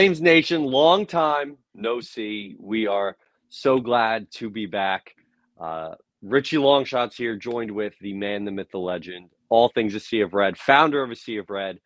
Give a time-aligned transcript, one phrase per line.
[0.00, 2.56] Flames Nation, long time no see.
[2.58, 3.18] We are
[3.50, 5.14] so glad to be back.
[5.60, 10.00] Uh, Richie Longshots here, joined with the man, the myth, the legend, all things a
[10.00, 11.80] sea of red, founder of a sea of red,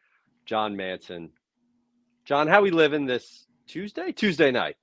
[0.46, 1.30] John Manson.
[2.24, 4.12] John, how we living this Tuesday?
[4.12, 4.76] Tuesday night.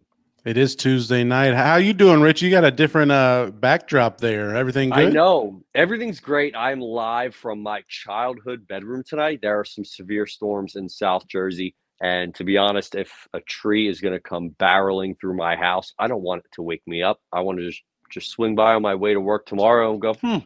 [0.44, 1.54] It is Tuesday night.
[1.54, 2.42] How you doing, Rich?
[2.42, 4.58] You got a different uh backdrop there.
[4.58, 5.08] Everything good?
[5.08, 5.64] I know.
[5.74, 6.54] Everything's great.
[6.54, 9.40] I'm live from my childhood bedroom tonight.
[9.42, 11.76] There are some severe storms in South Jersey.
[12.02, 15.94] And to be honest, if a tree is going to come barreling through my house,
[16.00, 17.22] I don't want it to wake me up.
[17.32, 20.16] I want to just, just swing by on my way to work tomorrow and go,
[20.16, 20.40] hmm,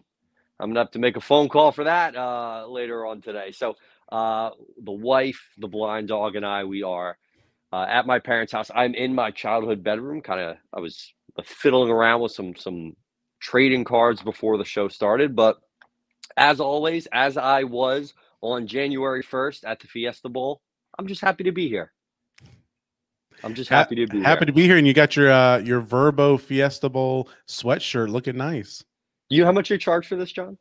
[0.60, 3.52] I'm going to have to make a phone call for that uh, later on today.
[3.54, 3.78] So
[4.12, 4.50] uh,
[4.84, 7.18] the wife, the blind dog, and I, we are
[7.72, 8.70] uh, at my parents' house.
[8.76, 10.22] I'm in my childhood bedroom.
[10.22, 11.14] Kind of, I was
[11.44, 12.96] fiddling around with some some
[13.40, 15.36] trading cards before the show started.
[15.36, 15.58] But
[16.38, 20.62] as always, as I was on January 1st at the Fiesta Bowl,
[20.98, 21.92] I'm just happy to be here.
[23.44, 24.46] I'm just happy to be happy here.
[24.46, 28.84] to be here, and you got your uh, your Vrbo Fiesta Bowl sweatshirt looking nice.
[29.30, 30.58] You know how much you charge for this, John?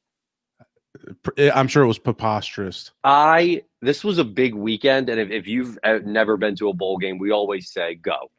[1.37, 2.91] Eh, I'm sure it was preposterous.
[3.03, 6.75] I this was a big weekend, and if, if you've uh, never been to a
[6.75, 8.31] bowl game, we always say go,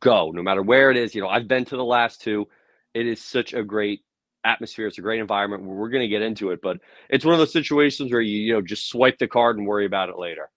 [0.00, 1.14] go, no matter where it is.
[1.14, 2.48] You know, I've been to the last two.
[2.94, 4.00] It is such a great
[4.44, 4.86] atmosphere.
[4.86, 5.64] It's a great environment.
[5.64, 8.52] We're going to get into it, but it's one of those situations where you you
[8.54, 10.50] know just swipe the card and worry about it later.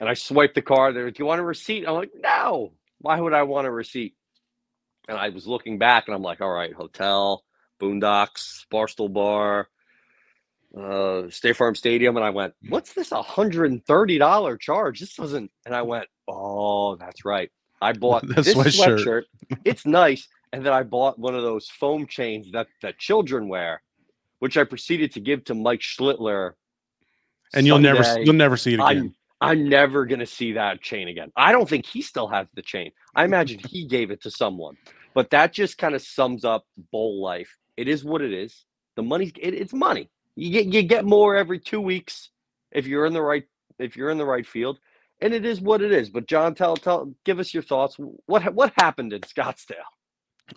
[0.00, 0.96] And I swiped the card.
[0.96, 2.72] They're like, "Do you want a receipt?" I'm like, "No.
[2.98, 4.16] Why would I want a receipt?"
[5.08, 7.44] And I was looking back, and I'm like, "All right, hotel,
[7.78, 9.68] Boondocks, Barstool Bar,
[10.76, 15.00] uh, State Farm Stadium." And I went, "What's this $130 charge?
[15.00, 17.50] This doesn't." And I went, "Oh, that's right.
[17.82, 19.04] I bought this sweatshirt.
[19.04, 19.24] sweatshirt.
[19.64, 23.82] it's nice." And then I bought one of those foam chains that that children wear,
[24.38, 26.54] which I proceeded to give to Mike Schlittler.
[27.52, 29.14] And you'll never you'll never see it again.
[29.40, 31.32] I'm never gonna see that chain again.
[31.36, 32.92] I don't think he still has the chain.
[33.14, 33.32] I mm-hmm.
[33.32, 34.76] imagine he gave it to someone.
[35.14, 37.56] But that just kind of sums up bowl life.
[37.76, 38.64] It is what it is.
[38.96, 40.10] The money's it, it's money.
[40.36, 42.30] You get you get more every two weeks
[42.70, 43.44] if you're in the right
[43.78, 44.78] if you're in the right field.
[45.22, 46.08] And it is what it is.
[46.08, 47.96] But John, tell tell give us your thoughts.
[48.26, 49.74] What what happened in Scottsdale?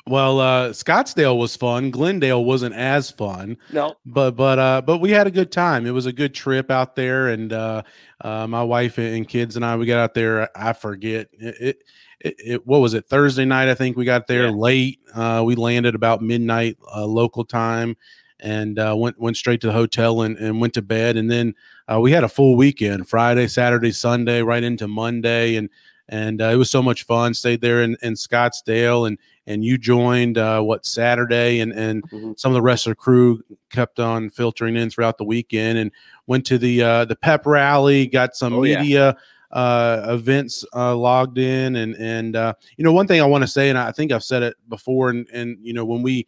[0.07, 1.91] Well, uh, Scottsdale was fun.
[1.91, 5.85] Glendale wasn't as fun, No, but but uh, but we had a good time.
[5.85, 7.83] It was a good trip out there, and uh,
[8.21, 10.49] uh, my wife and kids and I we got out there.
[10.57, 11.55] I forget it.
[11.61, 11.83] it
[12.25, 13.67] it, what was it Thursday night?
[13.67, 14.51] I think we got there Yeah.
[14.51, 14.99] late.
[15.13, 17.97] Uh, we landed about midnight uh, local time,
[18.39, 21.17] and uh, went went straight to the hotel and, and went to bed.
[21.17, 21.53] And then
[21.91, 25.69] uh, we had a full weekend: Friday, Saturday, Sunday, right into Monday, and
[26.09, 27.33] and uh, it was so much fun.
[27.33, 29.17] Stayed there in, in Scottsdale, and
[29.47, 32.39] and you joined uh, what Saturday, and and Mhm.
[32.39, 35.91] some of the rest of the crew kept on filtering in throughout the weekend, and
[36.27, 38.79] went to the uh, the pep rally, got some Oh, yeah.
[38.79, 39.17] media
[39.51, 43.47] uh, events uh, logged in, and and uh, you know one thing I want to
[43.47, 46.27] say, and I think I've said it before, and and you know when we.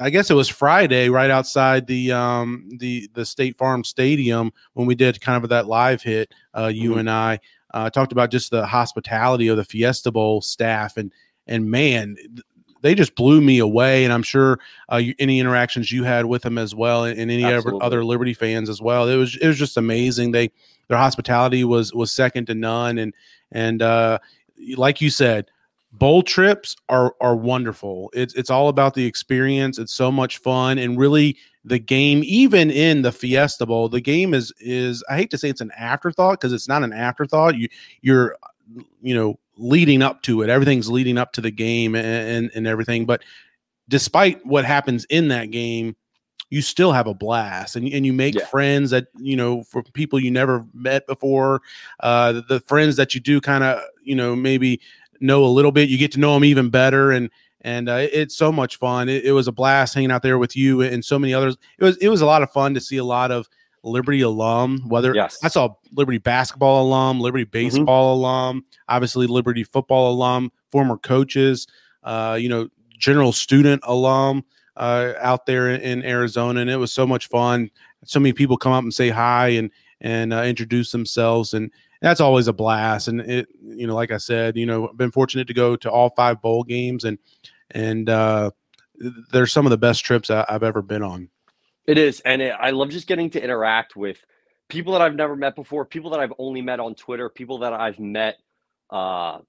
[0.00, 4.86] I guess it was Friday, right outside the um, the the State Farm Stadium, when
[4.86, 6.32] we did kind of that live hit.
[6.56, 6.98] Uh, you Mhm.
[7.00, 7.40] and I
[7.74, 11.12] uh, talked about just the hospitality of the Fiesta Bowl staff, and
[11.48, 12.16] and man,
[12.82, 14.04] they just blew me away.
[14.04, 14.58] And I'm sure
[14.92, 17.80] uh, you, any interactions you had with them as well, and, and any other, Absolutely.
[17.86, 19.08] other Liberty fans as well.
[19.08, 20.32] It was it was just amazing.
[20.32, 20.50] They
[20.88, 23.14] their hospitality was was second to none, and
[23.52, 24.18] and uh,
[24.76, 25.50] like you said,
[25.92, 28.10] bowl trips are are wonderful.
[28.14, 29.78] It's it's all about the experience.
[29.78, 34.34] It's so much fun, and really the game, even in the Fiesta Bowl, the game
[34.34, 37.56] is is I hate to say it's an afterthought because it's not an afterthought.
[37.56, 37.68] You
[38.00, 38.36] you're
[39.02, 40.48] you know leading up to it.
[40.48, 43.04] Everything's leading up to the game and and, and everything.
[43.04, 43.22] But
[43.88, 45.96] despite what happens in that game,
[46.50, 48.46] you still have a blast and, and you make Yeah.
[48.46, 51.60] friends that you know for people you never met before
[52.00, 54.80] uh the, the friends that you do kind of you know maybe
[55.20, 57.28] know a little bit you get to know them even better and
[57.62, 60.56] and uh, it's so much fun it, it was a blast hanging out there with
[60.56, 62.96] you and so many others it was it was a lot of fun to see
[62.96, 63.46] a lot of
[63.88, 65.38] liberty alum whether Yes.
[65.42, 71.66] i saw liberty basketball alum liberty baseball alum obviously liberty football alum former coaches
[72.04, 72.68] uh you know
[72.98, 74.44] general student alum
[74.78, 77.70] uh, out there in, Arizona, and it was so much fun.
[78.04, 79.70] So many people come up and say hi and
[80.00, 83.08] and uh, introduce themselves, and that's always a blast.
[83.08, 85.90] And it, you know, like I said, you know, I've been fortunate to go to
[85.90, 87.18] all five bowl games, and
[87.72, 88.52] and uh,
[89.32, 91.28] they're some of the best trips I, I've ever been on.
[91.88, 94.18] It is, and it, I love just getting to interact with
[94.70, 97.74] people that I've never met before, people that I've only met on Twitter, people that
[97.74, 98.38] I've met,
[98.90, 99.40] uh,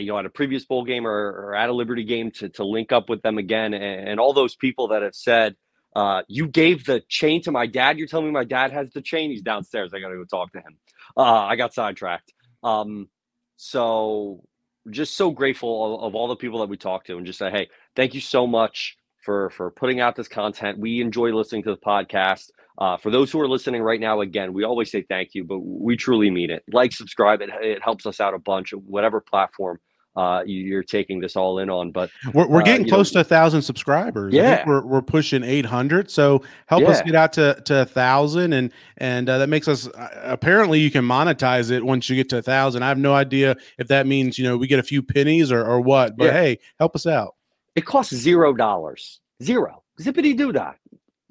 [0.00, 2.64] you know, at a previous bowl game or, or at a Liberty game to to
[2.64, 5.56] link up with them again, and, and all those people that have said,
[5.96, 9.02] uh, "You gave the chain to my dad." You're telling me my dad has the
[9.02, 9.30] chain?
[9.30, 9.94] He's downstairs.
[9.94, 10.78] I got to go talk to him.
[11.16, 12.34] Uh, I got sidetracked.
[12.64, 13.10] Um,
[13.58, 14.44] So
[14.90, 17.52] just so grateful of, of all the people that we talked to and just say,
[17.52, 20.78] hey, thank you so much for for putting out this content.
[20.78, 22.50] We enjoy listening to the podcast.
[22.78, 25.58] Uh, for those who are listening right now, again, we always say thank you, but
[25.58, 26.62] we truly mean it.
[26.72, 29.80] Like, subscribe, it, it helps us out a bunch, whatever platform
[30.18, 31.92] uh, you're taking this all in on.
[31.92, 34.34] But we're, we're uh, getting uh, close know, to a thousand subscribers.
[34.34, 36.10] Yeah, we're, we're pushing 800.
[36.10, 36.88] So help yeah.
[36.88, 38.52] us get out to, to a thousand.
[38.52, 42.28] And, and uh, that makes us uh, apparently you can monetize it once you get
[42.30, 42.82] to a thousand.
[42.82, 45.64] I have no idea if that means, you know, we get a few pennies or,
[45.64, 46.32] or what, but yeah.
[46.32, 47.36] hey, help us out.
[47.78, 50.72] It costs zero dollars, zero zippity doo dah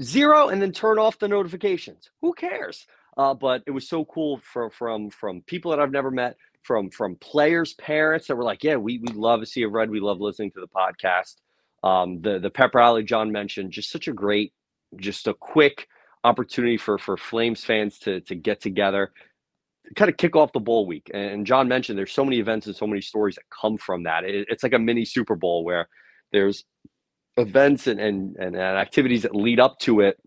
[0.02, 2.10] zero and then turn off the notifications.
[2.22, 2.88] Who cares?
[3.18, 6.90] Uh, but it was so cool from from from people that I've never met, from
[6.90, 9.90] from players' parents that were like, "Yeah, we we love to see a red.
[9.90, 11.36] We love listening to the podcast."
[11.84, 14.54] Um, the the pep rally John mentioned, just such a great,
[14.96, 15.90] just a quick
[16.24, 19.12] opportunity for for Flames fans to to get together,
[19.96, 21.12] kind of kick off the bowl week.
[21.14, 24.24] And John mentioned there's so many events and so many stories that come from that.
[24.24, 25.90] It, it's like a mini Super Bowl where
[26.32, 26.66] there's
[27.38, 30.18] events and, and, and, activities that lead up to it.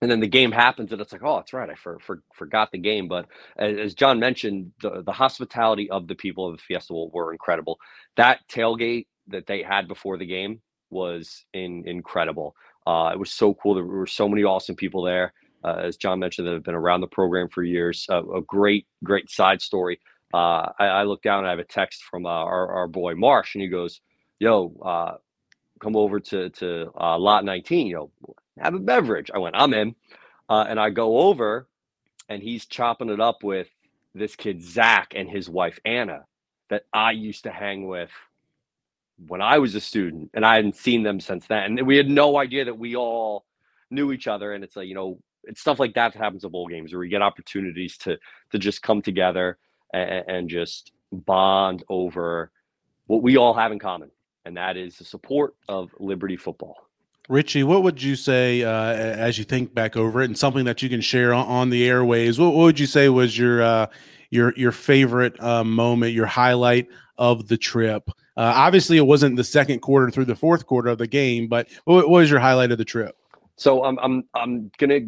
[0.00, 1.68] And then the game happens and it's like oh that's right.
[1.68, 3.08] I for, for, forgot the game.
[3.08, 3.26] But
[3.56, 7.78] as, john mentioned the, the hospitality of the people of the fiesta were incredible.
[8.16, 10.60] That tailgate that they had before the game
[10.90, 12.54] was in, incredible.
[12.86, 13.74] Uh, it was so cool.
[13.74, 15.32] There were so many awesome people there.
[15.64, 18.06] Uh, as john mentioned that have been around the program for years.
[18.08, 19.98] Uh, a great great side story.
[20.32, 23.14] Uh, I, I, look down and i have a text from uh, our, our boy
[23.14, 24.02] marsh and he goes
[24.38, 25.16] yo uh,
[25.80, 28.10] come over to to uh, lot 19 you know
[28.58, 29.30] have a beverage.
[29.32, 29.94] I went i'm in.
[30.48, 31.68] Uh, and i go over
[32.28, 33.68] and he's chopping it up with
[34.14, 36.24] this kid zach and his wife anna
[36.70, 38.10] that i used to hang with
[39.26, 41.78] when i was a student and i hadn't seen them since then.
[41.78, 43.44] And we had no idea that we all
[43.90, 46.52] knew each other and it's like you know it's stuff like that that happens at
[46.52, 48.18] bowl games where we get opportunities to
[48.50, 49.58] to just come together
[49.92, 52.50] and, and just bond over
[53.06, 54.10] what we all have in common
[54.44, 56.76] and that is the support of Liberty football.
[57.28, 60.82] Richie, what would you say uh, as you think back over it, and something that
[60.82, 62.38] you can share on, on the airways?
[62.38, 63.86] What, what, would you say was your uh,
[64.30, 68.08] your your favorite uh, moment, your highlight of the trip?
[68.36, 71.68] Uh, obviously, it wasn't the second quarter through the fourth quarter of the game, but
[71.84, 73.14] what, what was your highlight of the trip?
[73.56, 75.00] So I'm I'm I'm gonna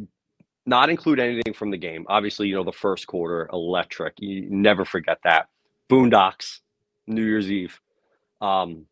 [0.67, 2.05] not include anything from the game.
[2.09, 4.15] Obviously, you know the first quarter, electric.
[4.19, 5.49] You never forget that.
[5.89, 6.61] Boondocks,
[7.07, 7.81] New Year's Eve.
[8.43, 8.87] Um,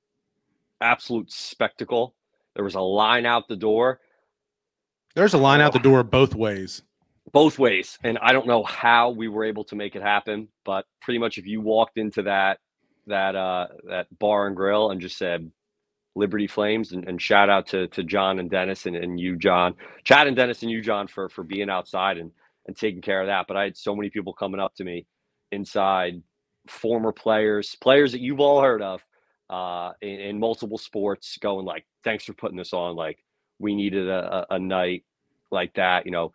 [0.81, 2.15] absolute spectacle.
[2.55, 4.01] There was a line out the door.
[5.15, 6.83] There's a line out the door both ways.
[7.33, 7.99] Both ways.
[8.03, 11.39] And I don't know how we were able to make it happen, but pretty much
[11.39, 12.59] if you walked into that
[13.07, 15.51] that uh that bar and grill and just said
[16.15, 19.75] Liberty Flames and, and shout out to to John and Dennis and, and you, John.
[20.05, 22.33] Chad and Dennis and you, John, for for being outside and
[22.67, 23.47] and taking care of that.
[23.47, 25.07] But I had so many people coming up to me
[25.53, 26.23] inside,
[26.67, 29.03] former players, players that you've all heard of,
[29.51, 32.97] uh, in, in, multiple sports going like, thanks for putting this on.
[32.97, 33.19] Like
[33.59, 35.05] we needed a, a, night
[35.51, 36.33] like that, you know,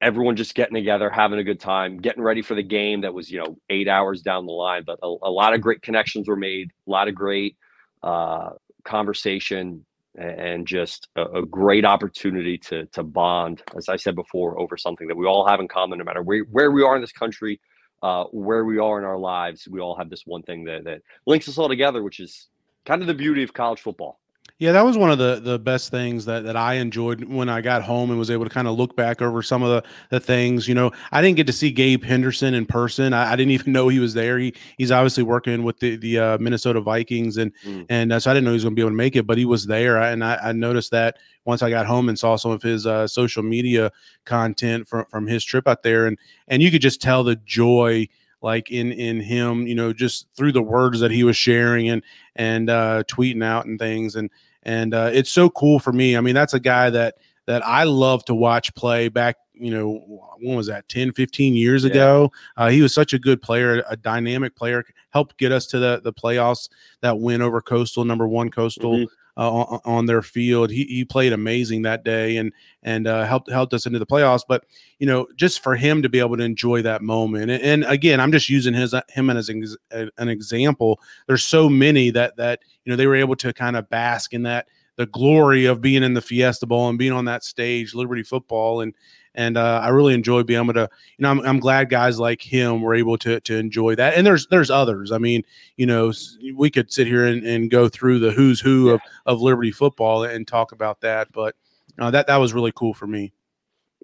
[0.00, 3.30] everyone just getting together, having a good time, getting ready for the game that was,
[3.30, 6.36] you know, eight hours down the line, but a, a lot of great connections were
[6.36, 7.56] made, a lot of great
[8.02, 8.50] uh,
[8.84, 9.84] conversation
[10.16, 15.08] and just a, a, great opportunity to, to bond, as I said before, over something
[15.08, 17.60] that we all have in common, no matter where, where we are in this country,
[18.06, 21.02] uh, where we are in our lives, we all have this one thing that, that
[21.26, 22.46] links us all together, which is
[22.84, 24.20] kind of the beauty of college football.
[24.58, 27.60] Yeah, that was one of the the best things that that I enjoyed when I
[27.60, 30.18] got home and was able to kind of look back over some of the the
[30.18, 30.66] things.
[30.66, 33.12] You know, I didn't get to see Gabe Henderson in person.
[33.12, 34.38] I, I didn't even know he was there.
[34.38, 37.84] He he's obviously working with the the uh, Minnesota Vikings, and mm.
[37.90, 39.26] and uh, so I didn't know he was going to be able to make it,
[39.26, 42.36] but he was there, and I, I noticed that once I got home and saw
[42.36, 43.92] some of his uh, social media
[44.24, 48.08] content from from his trip out there, and and you could just tell the joy
[48.40, 52.02] like in in him you know just through the words that he was sharing and
[52.36, 54.30] and uh tweeting out and things and
[54.66, 56.16] and uh it's so cool for me.
[56.16, 57.16] I mean that's a guy that
[57.46, 61.84] that i love to watch play back you know when was that 10 15 years
[61.84, 61.90] yeah.
[61.90, 65.78] ago uh, he was such a good player a dynamic player helped get us to
[65.78, 66.68] the the playoffs
[67.00, 70.70] that win over coastal number one coastal mm-hmm uh, on, on, their field.
[70.70, 74.42] He, he played amazing that day and and uh, helped helped us into the playoffs.
[74.48, 74.64] But
[74.98, 78.20] you know, just for him to be able to enjoy that moment, and, and again,
[78.20, 81.00] I'm just using his him as an, an example.
[81.26, 84.42] There's so many that that you know they were able to kind of bask in
[84.44, 88.22] that the glory of being in the Fiesta Bowl and being on that stage, Liberty
[88.22, 88.94] football, and
[89.34, 90.88] and uh, I really enjoy being able to,
[91.18, 94.14] you know, I'm, I'm glad guys like him were able to to enjoy that.
[94.14, 95.12] And there's there's others.
[95.12, 95.42] I mean,
[95.76, 96.12] you know,
[96.54, 98.94] we could sit here and, and go through the who's who yeah.
[98.94, 101.54] of of Liberty football and talk about that, but
[101.98, 103.32] uh, that that was really cool for me.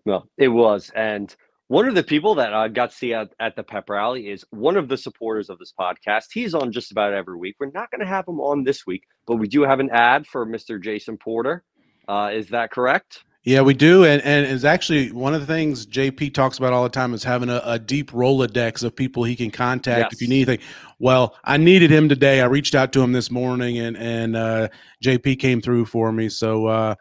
[0.05, 1.35] Well, it was, and
[1.73, 4.45] one of the people that I got to see at, at the pep rally is
[4.51, 6.25] one of the supporters of this podcast.
[6.31, 7.57] He's on just about every week.
[7.59, 10.27] We're not going to have him on this week, but we do have an ad
[10.27, 10.79] for Mr.
[10.79, 11.65] Jason Porter.
[12.07, 13.25] Uh, is that correct?
[13.45, 16.85] Yeah, we do, and and it's actually one of the things JP talks about all
[16.85, 20.13] the time is having a, a deep Rolodex of people he can contact yes.
[20.13, 20.65] if you need anything.
[21.01, 22.41] Well, I needed him today.
[22.41, 24.69] I reached out to him this morning, and and uh,
[25.03, 26.29] JP came through for me.
[26.29, 26.95] So uh,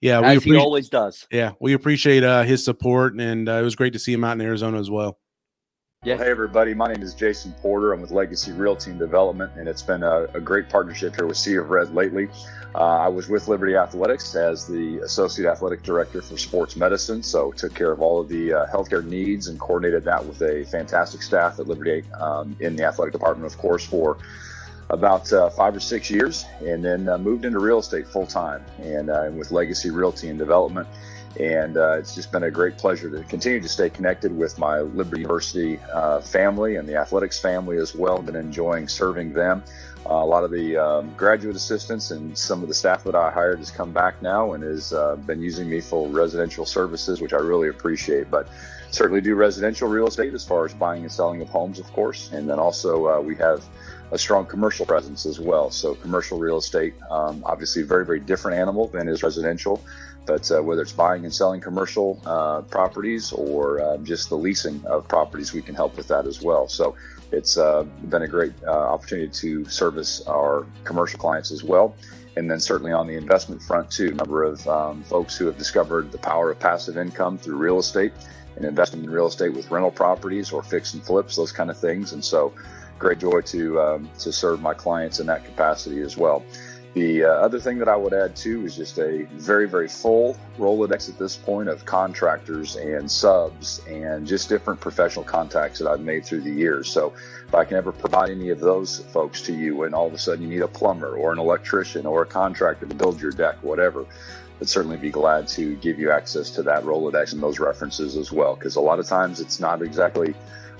[0.00, 1.26] yeah, As we he always does.
[1.30, 4.32] Yeah, we appreciate uh, his support, and uh, it was great to see him out
[4.32, 5.18] in Arizona as well.
[6.04, 6.18] Yeah.
[6.18, 6.74] Hey, everybody.
[6.74, 7.92] My name is Jason Porter.
[7.92, 11.36] I'm with Legacy Real Team Development, and it's been a, a great partnership here with
[11.36, 12.28] Sea of Red lately.
[12.74, 17.50] Uh, I was with Liberty Athletics as the Associate Athletic Director for Sports Medicine, so
[17.50, 21.22] took care of all of the uh, healthcare needs and coordinated that with a fantastic
[21.22, 24.18] staff at Liberty um, in the athletic department, of course, for
[24.90, 28.64] about uh, five or six years, and then uh, moved into real estate full time
[28.78, 30.86] and uh, with Legacy Realty and Development.
[31.40, 34.80] And uh, it's just been a great pleasure to continue to stay connected with my
[34.80, 38.22] Liberty University uh, family and the athletics family as well.
[38.22, 39.62] Been enjoying serving them.
[40.08, 43.30] Uh, a lot of the um, graduate assistants and some of the staff that I
[43.30, 44.94] hired has come back now and has
[45.26, 48.30] been using me for residential services, which I really appreciate.
[48.30, 48.48] But
[48.92, 52.30] certainly do residential real estate as far as buying and selling of homes, of course.
[52.32, 53.62] And then also we have
[54.12, 55.70] a strong commercial presence as well.
[55.70, 59.82] So commercial real estate, um, obviously, a very very different animal than is residential.
[60.26, 64.84] But uh, whether it's buying and selling commercial uh, properties or uh, just the leasing
[64.86, 66.66] of properties, we can help with that as well.
[66.68, 66.96] So
[67.30, 71.94] it's uh, been a great uh, opportunity to service our commercial clients as well.
[72.36, 75.56] And then certainly on the investment front too, a number of um, folks who have
[75.56, 78.12] discovered the power of passive income through real estate
[78.56, 81.78] and investing in real estate with rental properties or fix and flips, those kind of
[81.78, 82.12] things.
[82.12, 82.52] And so
[82.98, 86.44] great joy to um, to serve my clients in that capacity as well.
[86.94, 90.36] The uh, other thing that I would add too is just a very very full
[90.58, 96.00] Rolodex at this point of contractors and subs and just different professional contacts that I've
[96.00, 96.88] made through the years.
[96.88, 97.12] So
[97.46, 100.18] if I can ever provide any of those folks to you, and all of a
[100.18, 103.56] sudden you need a plumber or an electrician or a contractor to build your deck,
[103.62, 104.06] whatever.
[104.58, 108.32] I'd certainly be glad to give you access to that Rolodex and those references as
[108.32, 110.34] well, because a lot of times it's not exactly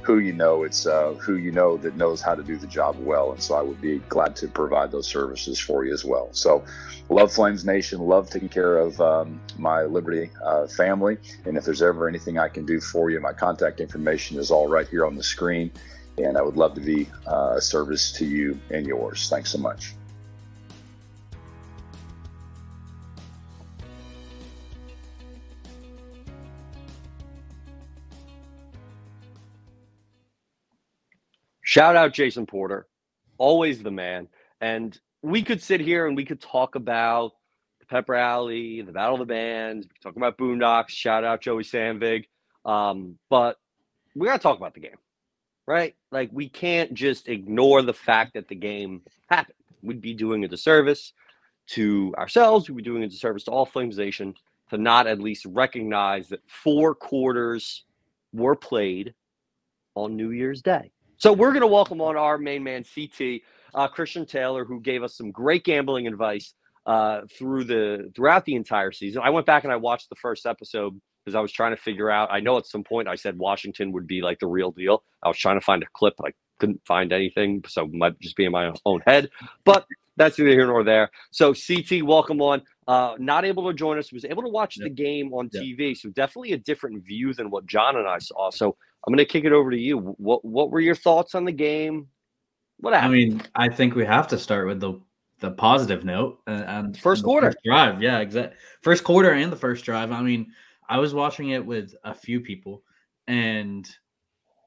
[0.07, 2.97] who you know, it's uh, who you know that knows how to do the job
[3.01, 3.33] well.
[3.33, 6.29] And so I would be glad to provide those services for you as well.
[6.31, 6.65] So,
[7.09, 11.19] love Flames Nation, love taking care of um, my Liberty uh, family.
[11.45, 14.69] And if there's ever anything I can do for you, my contact information is all
[14.69, 15.73] right here on the screen.
[16.19, 19.29] And I would love to be uh, a service to you and yours.
[19.29, 19.97] Thanks so much.
[31.77, 32.87] Shout out Jason Porter,
[33.37, 34.29] always the man.
[34.63, 37.33] And we could sit here and we could talk about
[37.81, 40.89] the pep rally, the battle of the bands, talk about Boondocks.
[40.89, 42.29] Shout out Joey Sandvig.
[42.65, 43.59] Um, but
[44.15, 44.97] we got to talk about the game,
[45.67, 45.95] right?
[46.11, 49.59] Like we can't just ignore the fact that the game happened.
[49.83, 51.13] We'd be doing a disservice
[51.73, 52.71] to ourselves.
[52.71, 54.33] We'd be doing a disservice to all Flames Nation
[54.71, 57.85] to not at least recognize that four quarters
[58.33, 59.13] were played
[59.95, 60.91] on New Year's Day.
[61.19, 63.41] So we're going to welcome on our main man, CT
[63.75, 66.53] uh, Christian Taylor, who gave us some great gambling advice
[66.85, 69.23] uh, through the throughout the entire season.
[69.25, 72.11] I went back and I watched the first episode because I was trying to figure
[72.11, 72.29] out.
[72.31, 75.05] I know at some point I said Washington would be like the real deal.
[75.23, 78.37] I was trying to find a clip, but I couldn't find anything, so might just
[78.37, 79.31] be in my own head.
[79.65, 81.11] But that's neither here nor there.
[81.31, 82.63] So CT, welcome on.
[82.89, 84.85] Uh, not able to join us, was able to watch yep.
[84.85, 85.63] the game on yep.
[85.63, 85.97] TV.
[85.97, 88.51] So definitely a different view than what John and I saw.
[88.51, 88.77] So
[89.07, 89.99] I'm going to kick it over to you.
[89.99, 92.07] What what were your thoughts on the game?
[92.79, 93.13] What happened?
[93.13, 95.01] I mean, I think we have to start with the
[95.41, 98.03] the positive note and, and first quarter first drive.
[98.03, 98.57] Yeah, exactly.
[98.83, 100.13] First quarter and the first drive.
[100.13, 100.53] I mean,
[100.89, 102.83] I was watching it with a few people,
[103.27, 103.89] and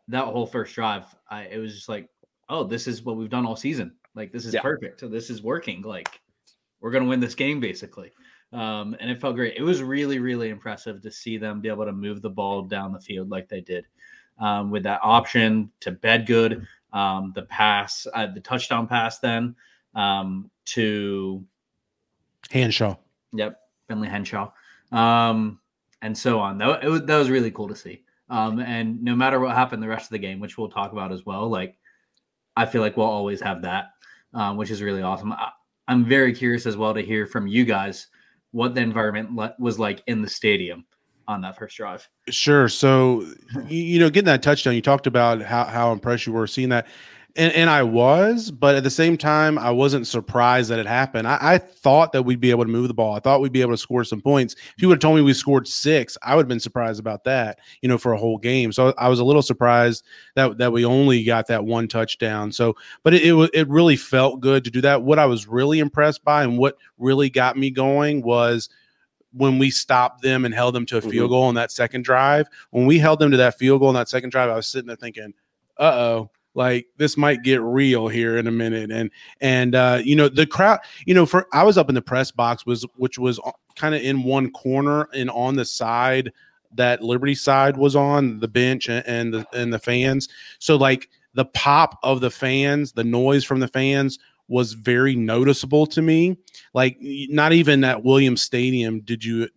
[0.10, 2.10] that whole first drive, I it was just like,
[2.50, 3.94] oh, this is what we've done all season.
[4.16, 4.62] Like this is yeah.
[4.62, 5.00] perfect.
[5.00, 5.82] So this is working.
[5.82, 6.20] Like
[6.82, 8.12] we're gonna win this game basically.
[8.52, 9.56] Um, and it felt great.
[9.58, 12.92] It was really, really impressive to see them be able to move the ball down
[12.92, 13.86] the field like they did
[14.40, 19.56] um, with that option to Bedgood, um, the pass, uh, the touchdown pass, then
[19.96, 21.46] um, to
[22.50, 22.96] Henshaw.
[23.34, 24.52] Yep, Finley Henshaw,
[24.92, 25.60] um,
[26.02, 26.58] and so on.
[26.58, 28.04] That, was, that was really cool to see.
[28.30, 31.12] Um, and no matter what happened the rest of the game, which we'll talk about
[31.12, 31.78] as well, like
[32.56, 33.92] I feel like we'll always have that,
[34.34, 35.34] um, which is really awesome.
[35.34, 35.52] I,
[35.90, 38.08] I'm very curious as well to hear from you guys
[38.52, 40.86] what the environment le- was like in the stadium
[41.28, 42.08] on that first drive.
[42.30, 42.70] Sure.
[42.70, 43.26] So,
[43.68, 46.88] you know, getting that touchdown, you talked about how, how impressed you were seeing that.
[47.36, 51.28] And, and I was, but at the same time, I wasn't surprised that it happened.
[51.28, 53.16] I, I, thought that we'd be able to move the ball.
[53.16, 54.56] I thought we'd be able to score some points.
[54.56, 57.24] If you would have told me we scored six, I would have been surprised about
[57.26, 58.72] that, you know, for a whole game.
[58.72, 60.06] So I was a little surprised
[60.36, 62.52] that that we only got that one touchdown.
[62.52, 65.04] So, but it, it, it really felt good to do that.
[65.04, 68.70] What I was really impressed by and what really got me going was
[69.34, 71.28] when we stopped them and held them to a field mm-hmm.
[71.28, 72.48] goal on that second drive.
[72.72, 74.88] When we held them to that field goal on that second drive, I was sitting
[74.88, 75.34] there thinking,
[75.78, 80.16] uh oh like this might get real here in a minute and and uh you
[80.16, 83.20] know the crowd you know for i was up in the press box was which
[83.20, 83.40] was
[83.76, 86.32] kind of in one corner and on the side
[86.74, 90.28] that liberty side was on the bench and, the and the fans.
[90.60, 95.86] So like the pop of the fans the noise from the fans was very noticeable
[95.88, 96.38] to me.
[96.74, 99.50] Like not even at williams stadium did you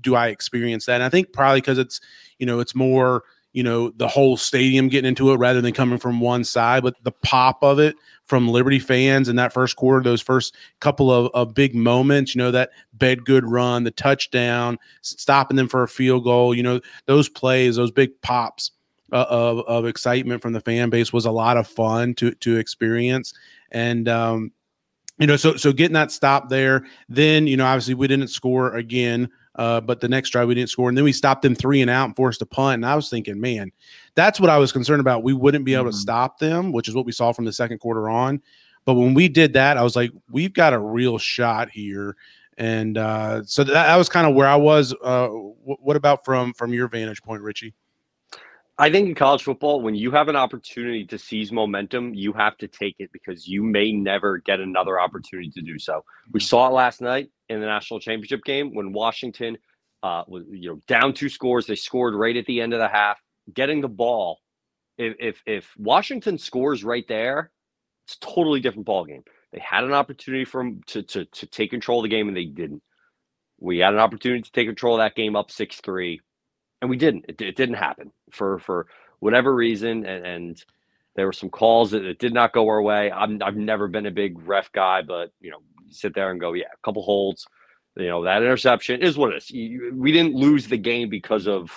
[0.00, 0.96] do i experience that.
[0.96, 2.00] And i think probably because it's
[2.38, 5.98] you know it's more you know the whole stadium getting into it rather than coming
[5.98, 10.02] from one side but the pop of it from liberty fans in that first quarter
[10.02, 15.56] those first couple of, of big moments you know that bedgood run the touchdown stopping
[15.56, 18.70] them for a field goal you know those plays those big pops
[19.12, 22.56] uh, of, of excitement from the fan base was a lot of fun to to
[22.56, 23.34] experience.
[23.70, 24.52] And um
[25.18, 28.74] you know so so getting that stop there then you know obviously we didn't score
[28.74, 31.80] again uh, but the next drive we didn't score, and then we stopped them three
[31.80, 32.76] and out and forced a punt.
[32.76, 33.70] And I was thinking, man,
[34.14, 35.22] that's what I was concerned about.
[35.22, 35.92] We wouldn't be able mm-hmm.
[35.92, 38.40] to stop them, which is what we saw from the second quarter on.
[38.84, 42.16] But when we did that, I was like, we've got a real shot here.
[42.58, 44.92] And uh, so that, that was kind of where I was.
[44.92, 47.74] Uh, w- what about from from your vantage point, Richie?
[48.78, 52.56] I think in college football, when you have an opportunity to seize momentum, you have
[52.58, 56.04] to take it because you may never get another opportunity to do so.
[56.32, 56.46] We mm-hmm.
[56.46, 59.58] saw it last night in the national championship game when Washington
[60.02, 61.66] uh, was you know down two scores.
[61.66, 63.20] They scored right at the end of the half,
[63.52, 64.38] getting the ball.
[64.98, 67.50] If if, if Washington scores right there,
[68.06, 69.22] it's a totally different ball game.
[69.52, 72.36] They had an opportunity for them to, to to take control of the game and
[72.36, 72.82] they didn't.
[73.60, 76.20] We had an opportunity to take control of that game up six three,
[76.82, 77.24] and we didn't.
[77.28, 78.86] It, it didn't happen for for
[79.20, 80.64] whatever reason, and, and
[81.14, 83.10] there were some calls that, that did not go our way.
[83.10, 86.52] I'm, I've never been a big ref guy, but you know sit there and go,
[86.52, 87.46] yeah, a couple holds.
[87.96, 89.50] You know, that interception is what it is.
[89.50, 91.70] You, we didn't lose the game because of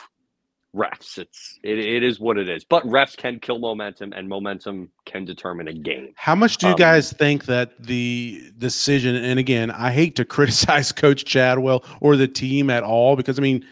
[0.76, 1.18] refs.
[1.18, 2.64] It's it, it is what it is.
[2.64, 6.14] But refs can kill momentum, and momentum can determine a game.
[6.16, 9.16] How much do you um, guys think that the decision?
[9.16, 13.42] And again, I hate to criticize Coach Chadwell or the team at all because I
[13.42, 13.66] mean,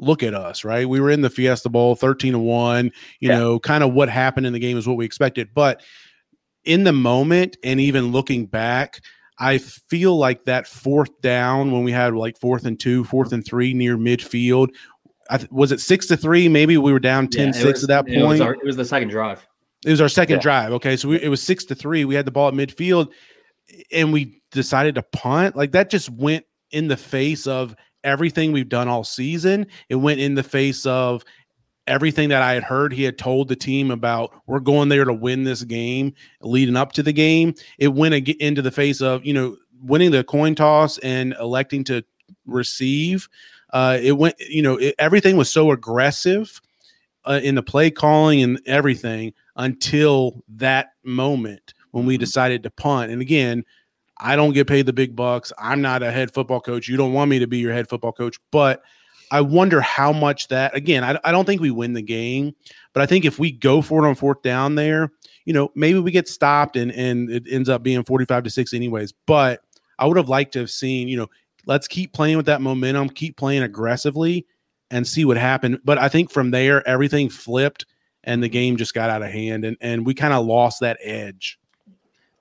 [0.00, 0.88] look at us, right?
[0.88, 2.86] We were in the Fiesta Bowl, thirteen to one.
[3.20, 3.38] You yeah.
[3.38, 5.82] know, kind of what happened in the game is what we expected, but
[6.64, 9.00] in the moment, and even looking back
[9.40, 13.44] I feel like that fourth down when we had like fourth and two, fourth and
[13.44, 14.68] three near midfield.
[15.30, 16.46] Th- was it six to three?
[16.46, 18.18] Maybe we were down 10 yeah, 6 was, at that point.
[18.18, 19.46] It was, our, it was, the second drive.
[19.86, 20.42] It was our second yeah.
[20.42, 20.72] drive.
[20.72, 20.94] Okay.
[20.96, 22.04] So we, it was six to three.
[22.04, 23.10] We had the ball at midfield
[23.90, 25.56] and we decided to punt.
[25.56, 29.66] Like that just went in the face of everything we've done all season.
[29.88, 31.24] It went in the face of
[31.86, 35.12] everything that I had heard he had told the team about we're going there to
[35.12, 37.54] win this game leading up to the game.
[37.78, 42.04] It went into the face of, you know, winning the coin toss and electing to
[42.46, 43.28] receive.
[43.72, 46.60] Uh, it went, you know, it, everything was so aggressive
[47.24, 52.20] uh, in the play calling and everything until that moment when we mm-hmm.
[52.20, 53.10] decided to punt.
[53.10, 53.64] And again,
[54.20, 55.52] I don't get paid the big bucks.
[55.58, 56.88] I'm not a head football coach.
[56.88, 58.82] You don't want me to be your head football coach, but–
[59.30, 62.54] I wonder how much that again, I, I don't think we win the game,
[62.92, 65.12] but I think if we go for it on fourth down there,
[65.44, 68.74] you know, maybe we get stopped and and it ends up being 45 to 6
[68.74, 69.12] anyways.
[69.26, 69.62] But
[69.98, 71.28] I would have liked to have seen, you know,
[71.66, 74.46] let's keep playing with that momentum, keep playing aggressively
[74.90, 75.78] and see what happened.
[75.84, 77.86] But I think from there everything flipped
[78.24, 80.98] and the game just got out of hand and, and we kind of lost that
[81.02, 81.59] edge.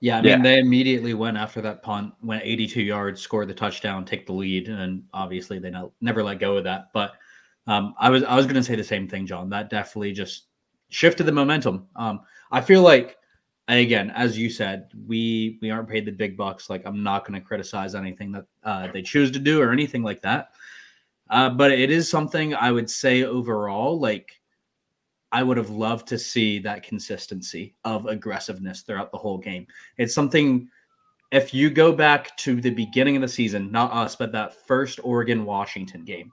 [0.01, 0.41] Yeah, I mean, yeah.
[0.41, 4.69] they immediately went after that punt, went 82 yards, scored the touchdown, take the lead,
[4.69, 6.93] and obviously they never let go of that.
[6.93, 7.13] But
[7.67, 9.49] um, I was I was going to say the same thing, John.
[9.49, 10.45] That definitely just
[10.89, 11.87] shifted the momentum.
[11.97, 13.17] Um, I feel like,
[13.67, 16.69] again, as you said, we we aren't paid the big bucks.
[16.69, 20.01] Like I'm not going to criticize anything that uh, they choose to do or anything
[20.01, 20.51] like that.
[21.29, 24.38] Uh, but it is something I would say overall, like
[25.31, 29.67] I would have loved to see that consistency of aggressiveness throughout the whole game.
[29.97, 30.69] It's something
[31.31, 34.99] if you go back to the beginning of the season, not us, but that first
[35.03, 36.31] Oregon Washington game,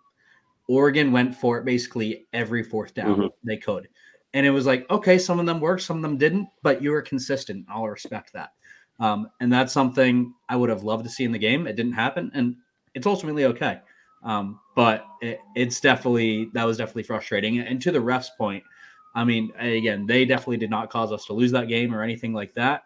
[0.68, 3.26] Oregon went for it basically every fourth down mm-hmm.
[3.44, 3.88] they could.
[4.34, 6.90] And it was like, okay, some of them worked, some of them didn't, but you
[6.90, 7.66] were consistent.
[7.68, 8.52] I'll respect that.
[8.98, 11.66] Um, and that's something I would have loved to see in the game.
[11.66, 12.56] It didn't happen, and
[12.94, 13.80] it's ultimately okay.
[14.22, 17.58] Um, but it, it's definitely that was definitely frustrating.
[17.58, 18.64] And to the refs' point,
[19.16, 22.34] I mean, again, they definitely did not cause us to lose that game or anything
[22.34, 22.82] like that.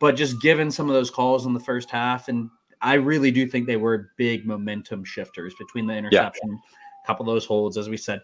[0.00, 2.48] But just given some of those calls in the first half, and
[2.80, 6.56] I really do think they were big momentum shifters between the interception, yeah.
[7.04, 8.22] a couple of those holds, as we said.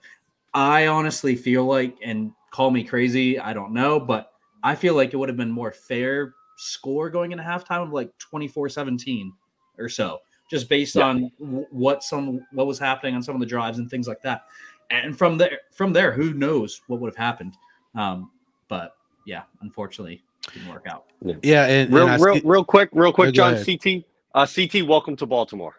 [0.55, 5.13] I honestly feel like, and call me crazy, I don't know, but I feel like
[5.13, 9.33] it would have been more fair score going into halftime of like 24 17
[9.79, 10.19] or so,
[10.51, 11.05] just based yeah.
[11.05, 14.45] on what some what was happening on some of the drives and things like that.
[14.93, 17.57] And from there, from there, who knows what would have happened?
[17.95, 18.31] Um,
[18.69, 18.95] but
[19.27, 21.07] yeah, unfortunately, didn't work out.
[21.25, 24.87] Yeah, yeah and, real, and real, see- real quick, real quick, John CT, uh, CT,
[24.87, 25.77] welcome to Baltimore.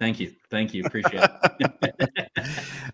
[0.00, 0.34] Thank you.
[0.50, 0.82] Thank you.
[0.84, 1.72] Appreciate it.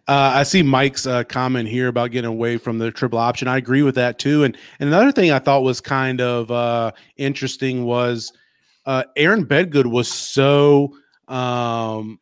[0.06, 3.48] uh, I see Mike's uh, comment here about getting away from the triple option.
[3.48, 4.44] I agree with that too.
[4.44, 8.34] And, and another thing I thought was kind of uh, interesting was
[8.84, 10.94] uh, Aaron Bedgood was so
[11.26, 12.20] um,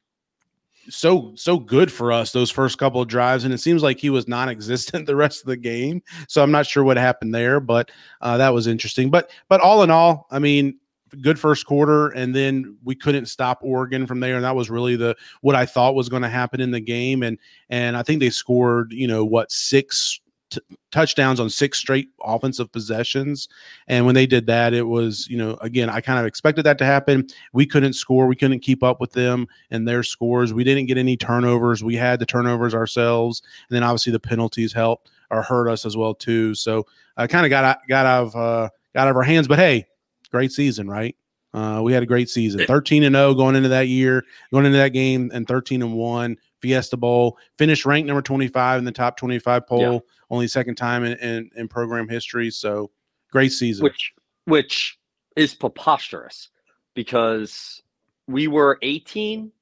[0.88, 4.10] so so good for us those first couple of drives, and it seems like he
[4.10, 6.02] was non-existent the rest of the game.
[6.28, 9.10] So I'm not sure what happened there, but uh, that was interesting.
[9.10, 10.78] But but all in all, I mean,
[11.20, 14.96] good first quarter and then we couldn't stop Oregon from there and that was really
[14.96, 17.38] the what I thought was going to happen in the game and
[17.70, 20.20] and I think they scored you know what six
[20.50, 23.48] t- touchdowns on six straight offensive possessions.
[23.86, 26.78] And when they did that it was you know again I kind of expected that
[26.78, 27.26] to happen.
[27.52, 28.26] We couldn't score.
[28.26, 30.52] We couldn't keep up with them and their scores.
[30.52, 31.84] We didn't get any turnovers.
[31.84, 33.42] We had the turnovers ourselves.
[33.68, 36.54] And then obviously the penalties helped or hurt us as well too.
[36.54, 39.48] So I kind of got got out of uh, got out of our hands.
[39.48, 39.86] But hey
[40.30, 41.16] great season, right?
[41.54, 44.76] Uh, we had a great season, 13 and 0 going into that year, going into
[44.76, 46.36] that game, and 13 and 1.
[46.60, 49.98] Fiesta Bowl finished ranked number 25 in the top 25 poll, yeah.
[50.30, 52.50] Only second time in, in, in, program history.
[52.50, 52.90] So
[53.30, 53.84] great season.
[53.84, 54.12] Which,
[54.44, 54.98] which
[55.36, 56.50] is preposterous
[56.94, 57.82] because
[58.26, 59.52] we were 18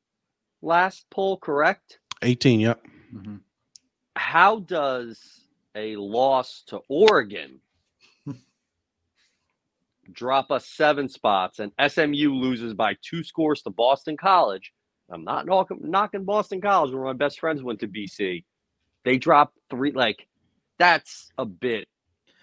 [0.62, 1.98] last poll, correct?
[2.22, 2.82] 18, yep.
[3.14, 3.36] Mm-hmm.
[4.16, 5.40] How does
[5.74, 7.60] a loss to Oregon
[10.12, 14.72] drop us seven spots, and SMU loses by two scores to Boston College.
[15.10, 18.44] I'm not knocking, knocking Boston College, where my best friends went to BC.
[19.04, 19.92] They dropped three.
[19.92, 20.26] Like
[20.78, 21.88] that's a bit.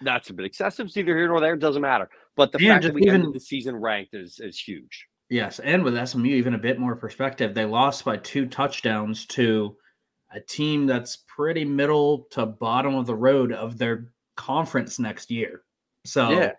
[0.00, 0.86] That's a bit excessive.
[0.86, 1.54] It's either here or there.
[1.54, 2.08] It doesn't matter.
[2.36, 5.06] But the fact that we even, ended the season ranked is is huge.
[5.30, 9.76] Yes, and with SMU, even a bit more perspective, they lost by two touchdowns to
[10.32, 15.62] a team that's pretty middle to bottom of the road of their conference next year.
[16.04, 16.52] So yeah.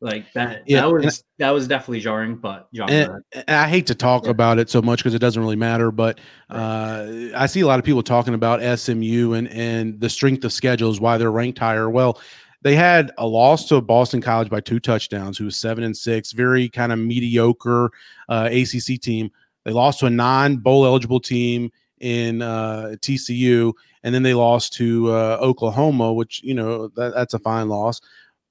[0.00, 2.36] Like that, yeah, that was that was definitely jarring.
[2.36, 4.32] But and I hate to talk yeah.
[4.32, 5.90] about it so much because it doesn't really matter.
[5.90, 10.44] But uh, I see a lot of people talking about SMU and and the strength
[10.44, 11.88] of schedules, why they're ranked higher.
[11.88, 12.20] Well,
[12.64, 16.32] they had a loss to Boston College by two touchdowns, who was seven and six,
[16.32, 17.90] very kind of mediocre
[18.28, 19.30] uh, ACC team.
[19.64, 25.10] They lost to a non-bowl eligible team in uh, TCU, and then they lost to
[25.10, 28.00] uh, Oklahoma, which you know that, that's a fine loss.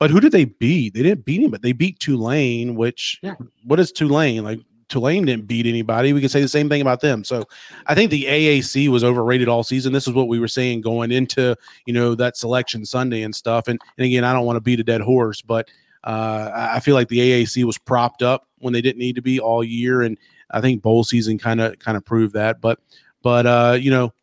[0.04, 0.96] But who did they beat?
[0.96, 3.36] They didn't beat him, but they beat Tulane, which yeah.
[3.64, 4.44] what is Tulane?
[4.44, 6.12] Like Tulane didn't beat anybody.
[6.12, 7.24] We can say the same thing about them.
[7.24, 7.46] So
[7.86, 9.94] I think the AAC was overrated all season.
[9.94, 13.70] This is what we were saying going into, you know, that selection Sunday and stuff.
[13.70, 15.70] And and again, I don't want to beat a dead horse, but
[16.04, 19.40] uh, I feel like the AAC was propped up when they didn't need to be
[19.40, 20.02] all year.
[20.02, 20.18] And
[20.52, 22.60] I think bowl season kind of kind of proved that.
[22.60, 22.78] But
[23.22, 24.14] but uh, you know,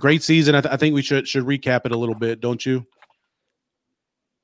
[0.00, 0.56] great season.
[0.56, 2.84] I, th- I think we should should recap it a little bit, don't you?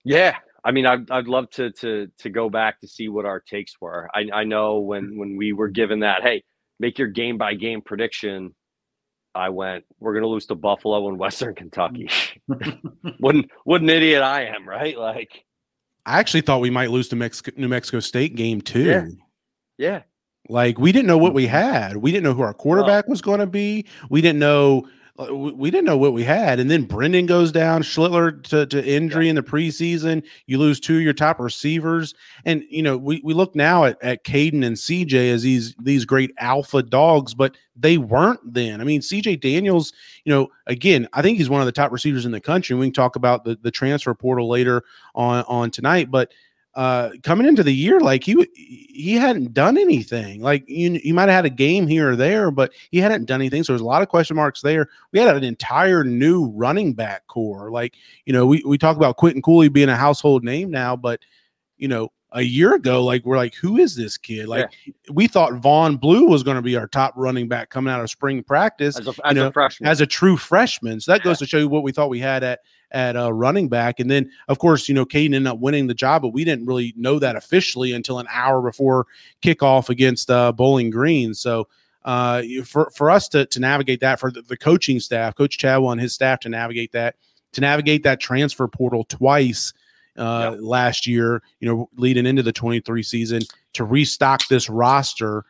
[0.04, 3.40] Yeah, I mean, I'd, I'd love to to to go back to see what our
[3.40, 4.08] takes were.
[4.14, 6.44] I, I know when when we were given that, hey,
[6.78, 8.54] make your game by game prediction.
[9.34, 12.08] I went, we're gonna lose to Buffalo and Western Kentucky.
[13.18, 14.96] what what an idiot I am, right?
[14.96, 15.44] Like,
[16.06, 18.84] I actually thought we might lose to Mexico, New Mexico State game too.
[18.84, 19.06] Yeah.
[19.78, 20.02] yeah.
[20.48, 21.54] Like we didn't know what we mm-hmm.
[21.54, 21.96] had.
[21.96, 23.86] We didn't know who our quarterback was going to be.
[24.10, 24.86] We didn't know
[25.18, 26.58] we didn't know what we had.
[26.58, 29.30] And then Brendan goes down, Schlittler to, to injury yeah.
[29.30, 30.22] in the preseason.
[30.46, 32.14] You lose two of your top receivers.
[32.46, 36.06] And, you know, we, we look now at, at Kaidon and CJ as these these
[36.06, 38.80] great alpha dogs, but they weren't then.
[38.80, 39.92] I mean, CJ Daniels,
[40.24, 42.74] you know, again, I think he's one of the top receivers in the country.
[42.74, 44.82] We can talk about the, the transfer portal later
[45.14, 46.32] on, on tonight, but–
[46.74, 50.40] uh coming into the year like he he hadn't done anything.
[50.40, 53.40] Like you, you might have had a game here or there but he hadn't done
[53.40, 53.62] anything.
[53.62, 54.88] So there's a lot of question marks there.
[55.12, 57.70] We had an entire new running back core.
[57.70, 57.94] Like
[58.26, 61.20] you know we, we talk about quinton cooley being a household name now but
[61.76, 64.48] you know a year ago like we're like who is this kid?
[64.48, 64.92] Like yeah.
[65.10, 68.10] we thought vaughn blue was going to be our top running back coming out of
[68.10, 69.88] spring practice as a, as know, a freshman.
[69.88, 71.00] as a true freshman.
[71.00, 72.60] So that goes to show you what we thought we had at
[72.92, 73.98] at uh, running back.
[74.00, 76.66] And then, of course, you know, Kaidon ended up winning the job, but we didn't
[76.66, 79.06] really know that officially until an hour before
[79.42, 81.34] kickoff against uh, Bowling Green.
[81.34, 81.68] So,
[82.04, 85.92] uh, for for us to to navigate that, for the, the coaching staff, Coach Chadwell
[85.92, 87.16] and his staff to navigate that,
[87.52, 89.72] to navigate that transfer portal twice
[90.18, 90.60] uh, Yep.
[90.62, 95.44] last year, you know, leading into the 23 season to restock this roster.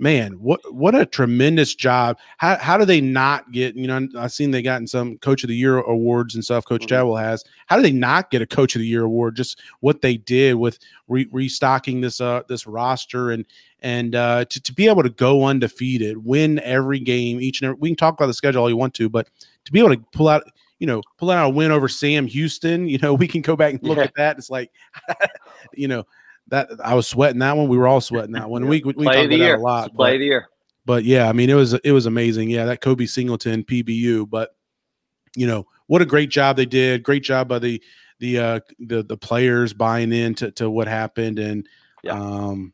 [0.00, 2.18] Man, what what a tremendous job!
[2.36, 3.74] How how do they not get?
[3.74, 6.64] You know, I've seen they gotten some Coach of the Year awards and stuff.
[6.64, 6.88] Coach Mhm.
[6.88, 7.44] Chadwell has.
[7.66, 9.34] How do they not get a Coach of the Year award?
[9.34, 13.44] Just what they did with re- restocking this uh this roster and
[13.80, 17.78] and uh, to to be able to go undefeated, win every game each and every.
[17.80, 19.28] We can talk about the schedule all you want to, but
[19.64, 20.44] to be able to pull out
[20.78, 23.74] you know, pulling out a win over Sam Houston, you know, we can go back
[23.74, 24.04] and look Yeah.
[24.04, 24.38] at that.
[24.38, 24.70] It's like,
[25.74, 26.04] you know,
[26.48, 27.68] that I was sweating that one.
[27.68, 28.66] We were all sweating that one.
[28.68, 29.56] We we, we play the about year.
[29.56, 29.86] that a lot.
[29.88, 30.48] It's play but- of the year.
[30.86, 32.50] but yeah, I mean, it was it was amazing.
[32.50, 34.28] Yeah, that Kobe Singleton PBU.
[34.28, 34.54] But
[35.36, 37.02] you know, what a great job they did.
[37.02, 37.82] Great job by the
[38.20, 41.66] the uh the the players buying into to what happened and
[42.02, 42.12] Yeah.
[42.14, 42.72] um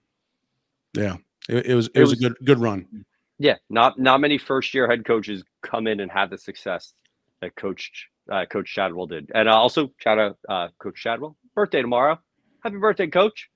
[0.94, 1.16] yeah,
[1.48, 3.04] it, it was it, It was, a good good run.
[3.38, 6.94] Yeah, not not many first year head coaches come in and have the success
[7.40, 11.36] that Coach uh, Coach Chadwell did, and uh, also shout out uh, Coach Chadwell.
[11.54, 12.18] Birthday tomorrow.
[12.62, 13.50] Happy birthday, Coach.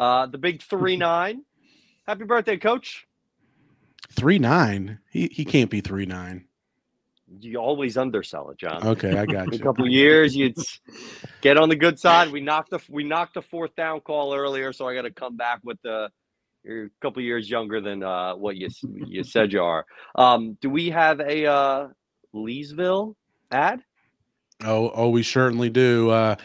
[0.00, 1.44] Uh, the big three nine.
[2.06, 3.06] Happy birthday, Coach.
[4.10, 4.98] Three nine.
[5.10, 6.46] He he can't be three nine.
[7.38, 8.84] You always undersell it, John.
[8.84, 9.62] Okay, I got In a you.
[9.62, 10.56] couple years, you'd
[11.42, 12.32] get on the good side.
[12.32, 15.36] We knocked the we knocked the fourth down call earlier, so I got to come
[15.36, 16.08] back with the.
[16.64, 18.68] You're a couple years younger than uh, what you
[19.06, 19.86] you said you are.
[20.14, 21.88] Um, do we have a uh,
[22.34, 23.14] Leesville
[23.50, 23.82] ad?
[24.64, 26.10] Oh, oh, we certainly do.
[26.10, 26.36] Uh,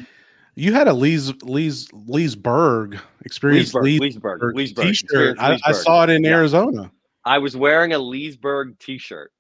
[0.55, 3.73] you had a Lees Lees Leesburg experience.
[3.73, 4.85] Leesburg, Leesburg, Leesburg, Leesburg.
[4.87, 5.37] T-shirt.
[5.39, 6.31] I, I saw it in Yeah.
[6.31, 6.91] Arizona.
[7.25, 9.31] I was wearing a Leesburg T-shirt,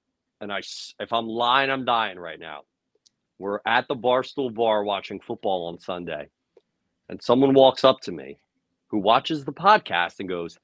[0.41, 0.61] and I,
[0.99, 2.61] if I'm lying, I'm dying right now.
[3.37, 6.29] We're at the Barstool Bar watching football on Sunday,
[7.09, 8.39] and someone walks up to me,
[8.87, 10.57] who watches the podcast, and goes,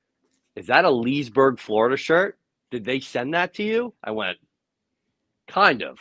[0.55, 2.37] "Is that a Leesburg, Florida shirt?
[2.71, 4.37] Did they send that to you?" I went,
[5.47, 5.99] "Kind of,"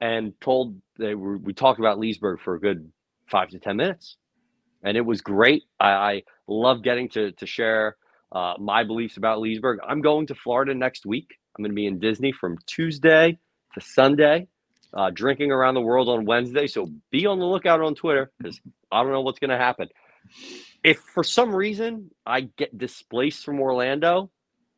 [0.00, 1.38] and told they were.
[1.38, 2.90] We talked about Leesburg for a good
[3.30, 4.16] five to ten minutes,
[4.82, 5.64] and it was great.
[5.80, 7.96] I, I love getting to to share
[8.32, 9.78] uh, my beliefs about Leesburg.
[9.86, 11.28] I'm going to Florida next week.
[11.56, 13.38] I'm going to be in Disney from Tuesday
[13.74, 14.48] to Sunday,
[14.92, 16.66] uh, drinking around the world on Wednesday.
[16.66, 18.60] So be on the lookout on Twitter because
[18.90, 19.88] I don't know what's going to happen.
[20.82, 24.30] If for some reason I get displaced from Orlando,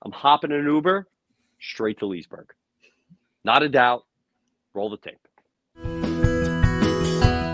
[0.04, 1.09] I'm hopping an Uber
[1.61, 2.52] straight to Leesburg.
[3.44, 4.04] Not a doubt.
[4.74, 5.18] Roll the tape.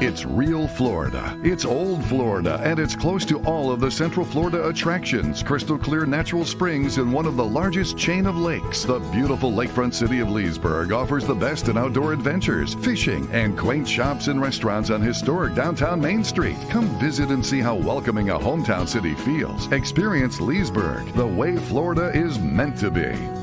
[0.04, 1.38] It's real Florida.
[1.44, 5.44] It's old Florida, and it's close to all of the Central Florida attractions.
[5.44, 8.82] Crystal clear natural springs in one of the largest chain of lakes.
[8.82, 13.86] The beautiful lakefront city of Leesburg offers the best in outdoor adventures, fishing, and quaint
[13.86, 16.58] shops and restaurants on historic downtown Main Street.
[16.68, 19.70] Come visit and see how welcoming a hometown city feels.
[19.70, 23.41] Experience Leesburg the way Florida is meant to be.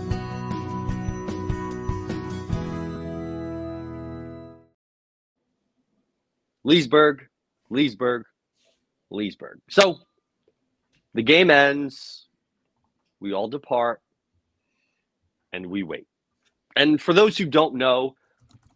[6.69, 7.25] Leesburg,
[7.71, 8.25] Leesburg,
[9.09, 9.59] Leesburg.
[9.71, 10.01] So
[11.15, 12.27] the game ends,
[13.19, 14.03] we all depart,
[15.51, 16.05] and we wait.
[16.75, 18.13] And for those who don't know,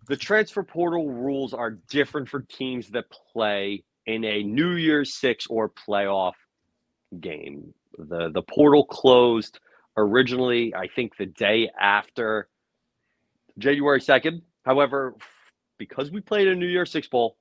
[0.08, 5.46] the transfer portal rules are different for teams that play in a New Year's Six
[5.46, 6.34] or playoff
[7.20, 7.76] game.
[8.00, 9.60] The the portal closed
[9.98, 12.50] originally, I think, the day after
[13.60, 14.42] January 2nd.
[14.66, 15.14] However,
[15.78, 17.38] because we played a New Year's Six Bowl,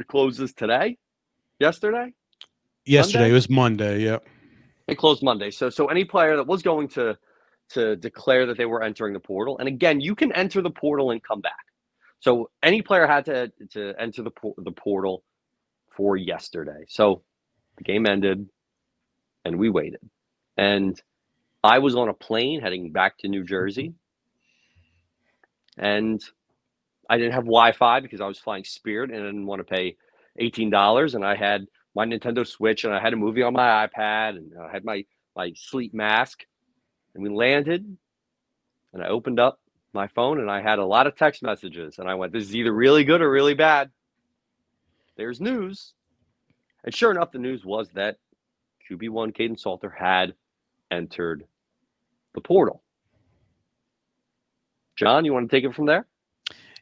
[0.00, 0.96] it closes today,
[1.58, 2.12] yesterday.
[2.84, 3.30] Yesterday Monday?
[3.30, 4.02] it was Monday.
[4.04, 4.24] Yep.
[4.88, 5.50] It closed Monday.
[5.50, 7.16] So so any player that was going to
[7.70, 11.12] to declare that they were entering the portal, and again, you can enter the portal
[11.12, 11.52] and come back.
[12.18, 15.22] So any player had to to enter the the portal
[15.96, 16.84] for yesterday.
[16.88, 17.22] So
[17.76, 18.48] the game ended,
[19.44, 20.00] and we waited,
[20.56, 21.00] and
[21.62, 23.94] I was on a plane heading back to New Jersey,
[25.78, 25.84] mm-hmm.
[25.84, 26.24] and
[27.10, 29.96] I didn't have Wi-Fi because I was flying Spirit and I didn't want to pay
[30.38, 33.86] eighteen dollars, and I had my Nintendo Switch and I had a movie on my
[33.86, 35.04] iPad and I had my
[35.36, 36.46] my sleep mask
[37.14, 37.84] and we landed
[38.92, 39.60] and I opened up
[39.92, 42.54] my phone and I had a lot of text messages and I went this is
[42.54, 43.90] either really good or really bad.
[45.16, 45.94] There's news.
[46.84, 48.18] And sure enough the news was that
[48.88, 50.34] QB1 Kaidon Salter had
[50.90, 51.44] entered
[52.34, 52.82] the portal.
[54.96, 56.06] John, you want to take it from there?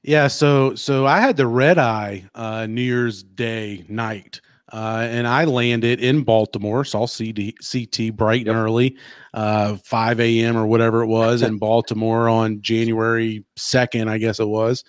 [0.02, 4.40] Yeah, so so I had the red eye uh, New Year's Day night,
[4.72, 6.84] uh, and I landed in Baltimore.
[6.84, 8.56] Saw CD, CT bright and Yep.
[8.56, 8.96] early,
[9.34, 10.56] uh, five a.m.
[10.56, 14.84] or whatever it was in Baltimore on January second, I guess it was.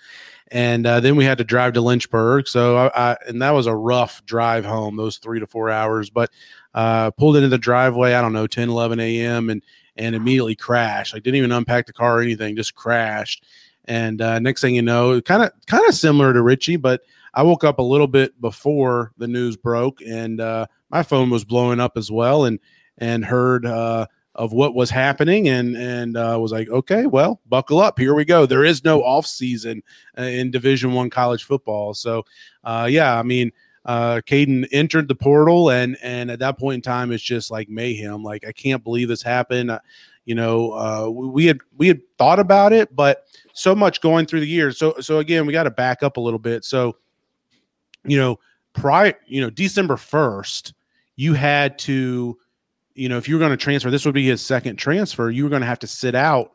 [0.52, 2.48] And uh, then we had to drive to Lynchburg.
[2.48, 6.10] So I, I and that was a rough drive home, those three to four hours.
[6.10, 6.30] But
[6.74, 9.50] uh, pulled into the driveway, I don't know, 10, 11 a.m.
[9.50, 9.62] and
[9.96, 11.14] and immediately crashed.
[11.14, 13.44] I didn't even unpack the car or anything, just crashed
[13.90, 17.02] And uh, next thing you know, kind of kind of similar to Richie, but
[17.34, 21.44] I woke up a little bit before the news broke, and uh, my phone was
[21.44, 22.60] blowing up as well, and
[22.98, 27.80] and heard uh, of what was happening, and and uh, was like, okay, well, buckle
[27.80, 28.46] up, here we go.
[28.46, 29.82] There is no off season
[30.16, 32.24] uh, in Division One college football, so
[32.62, 33.50] uh, yeah, I mean.
[33.86, 37.70] Uh, Kaidon entered the portal, and and at that point in time, it's just like
[37.70, 38.22] mayhem.
[38.22, 39.70] Like I can't believe this happened.
[40.24, 44.26] You know, uh, we, we had we had thought about it, but so much going
[44.26, 44.78] through the years.
[44.78, 46.64] So so again, we got to back up a little bit.
[46.64, 46.96] So
[48.04, 48.38] you know,
[48.72, 50.72] prior, you know, December 1st,
[51.16, 52.38] you had to,
[52.94, 55.44] you know, if you were going to transfer, this would be his second transfer, you
[55.44, 56.52] were going to have to sit out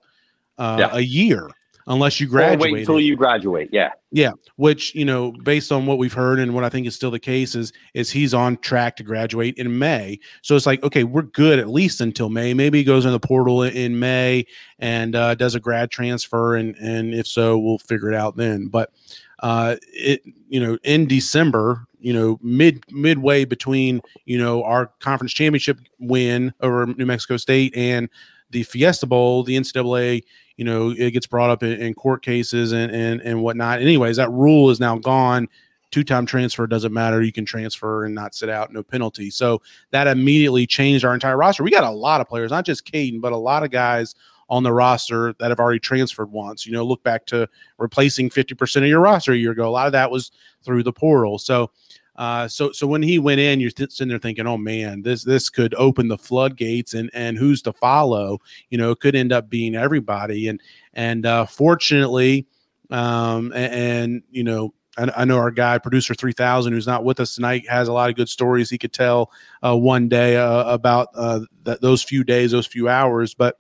[0.58, 0.90] uh, yeah.
[0.94, 1.50] a year
[1.88, 2.72] unless you graduate.
[2.72, 3.70] wait until you graduate.
[3.72, 3.92] Yeah.
[4.12, 4.32] Yeah.
[4.56, 7.20] Which, you know, based on what we've heard and what I think is still the
[7.20, 10.20] case is, is he's on track to graduate in May.
[10.42, 12.54] So it's like, okay, we're good at least until May.
[12.54, 14.46] Maybe he goes in the portal in May
[14.80, 16.56] and uh, does a grad transfer.
[16.56, 18.68] And, and if so, we'll figure it out then.
[18.68, 18.92] But,
[19.40, 25.34] uh, it you know in December, you know mid midway between you know our conference
[25.34, 28.10] championship win over New Mexico State and
[28.52, 30.24] the Fiesta Bowl, the NCAA,
[30.58, 33.82] you know, it gets brought up in, in court cases and and and whatnot.
[33.82, 35.48] Anyways, that rule is now gone
[35.96, 37.22] two time transfer doesn't matter.
[37.22, 39.30] You can transfer and not sit out, no penalty.
[39.30, 41.64] So that immediately changed our entire roster.
[41.64, 44.14] We got a lot of players, not just Kaidon, but a lot of guys
[44.50, 46.66] on the roster that have already transferred once.
[46.66, 49.68] You know, look back to replacing 50% of your roster a year ago.
[49.68, 50.32] A lot of that was
[50.64, 51.40] through the portal.
[51.40, 51.72] So,
[52.16, 55.50] uh, so so when he went in, you're sitting there thinking, "Oh man, this this
[55.50, 59.50] could open the floodgates, and and who's to follow?" You know, it could end up
[59.50, 60.48] being everybody.
[60.48, 60.62] And
[60.94, 62.48] and uh, fortunately,
[62.90, 67.36] um, and, and you know, I, know our guy, producer 3000, who's not with us
[67.36, 69.32] tonight, has a lot of good stories he could tell
[69.64, 73.34] uh, one day uh, about uh, th- those few days, those few hours.
[73.34, 73.58] But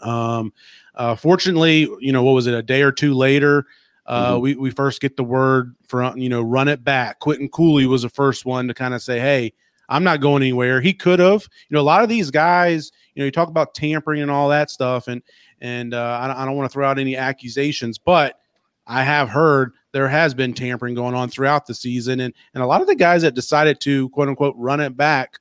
[0.00, 0.52] um,
[0.96, 3.66] uh, fortunately, you know, what was it, a day or two later?
[4.08, 4.40] Uh, mm-hmm.
[4.40, 7.20] we, we first get the word from, you know, run it back.
[7.20, 9.52] Quinton Cooley was the first one to kind of say, hey,
[9.90, 10.80] I'm not going anywhere.
[10.80, 13.74] He could have, you know, a lot of these guys, you know, you talk about
[13.74, 15.22] tampering and all that stuff, and
[15.60, 18.38] and uh, I, I don't want to throw out any accusations, but
[18.86, 22.66] I have heard there has been tampering going on throughout the season, and and a
[22.66, 25.38] lot of the guys that decided to quote unquote run it back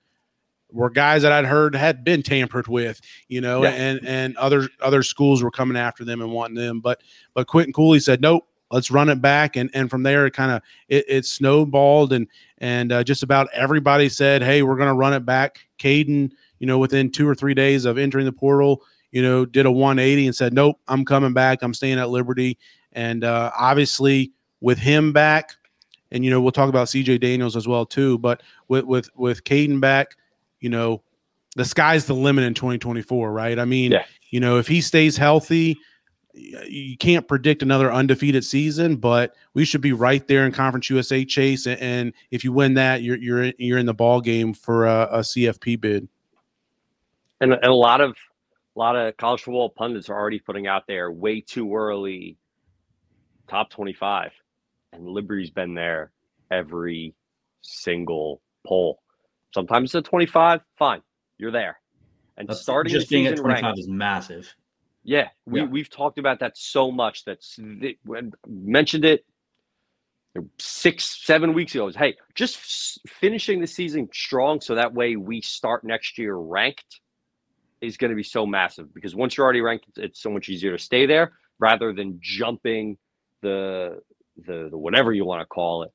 [0.72, 3.00] were guys that I'd heard had been tampered with,
[3.30, 3.70] you know, yeah.
[3.70, 6.80] and and other other schools were coming after them and wanting them.
[6.82, 7.02] But
[7.34, 10.52] but Quinton Cooley said, nope, let's run it back, and and from there it kind
[10.52, 12.28] of it, it, snowballed, and
[12.60, 15.60] and uh, just about everybody said, hey, we're going to run it back.
[15.80, 19.66] Kaidon, you know, within two or three days of entering the portal, you know, did
[19.66, 21.62] a 180 and said, nope, I'm coming back.
[21.62, 22.58] I'm staying at Liberty,
[22.94, 25.54] and uh, obviously with him back.
[26.10, 27.18] And you know we'll talk about C.J.
[27.18, 30.16] Daniels as well too, but with with with Kaidon back,
[30.62, 31.04] you know,
[31.58, 33.60] the sky's the limit in 2024, right?
[33.60, 34.06] I mean, yeah.
[34.30, 35.78] you know, if he stays healthy,
[36.38, 41.26] you can't predict another undefeated season, but we should be right there in Conference USA
[41.26, 41.68] chase.
[41.68, 45.20] And if you win that, you're you're you're in the ball game for a, a
[45.20, 46.08] CFP bid.
[47.42, 48.12] And, and a lot of
[48.76, 52.38] a lot of college football pundits are already putting out there way too early
[53.48, 54.32] top 25
[54.92, 56.12] and liberty's been there
[56.52, 57.16] every
[57.62, 59.00] single poll
[59.54, 61.02] Sometimes it's a 25, fine,
[61.38, 61.80] you're there.
[62.38, 64.54] And That's starting just being at 25 ranked, is massive.
[65.08, 65.66] Yeah, we, yeah.
[65.68, 67.24] we've talked about that so much.
[67.24, 67.58] That's
[68.04, 69.26] when mentioned it
[70.60, 71.86] six, seven weeks ago.
[71.86, 76.36] Was hey, just f- finishing the season strong, so that way we start next year
[76.36, 77.00] ranked
[77.80, 80.76] is going to be so massive because once you're already ranked, it's so much easier
[80.76, 82.98] to stay there rather than jumping
[83.42, 84.02] the
[84.46, 85.92] the, the whatever you want to call it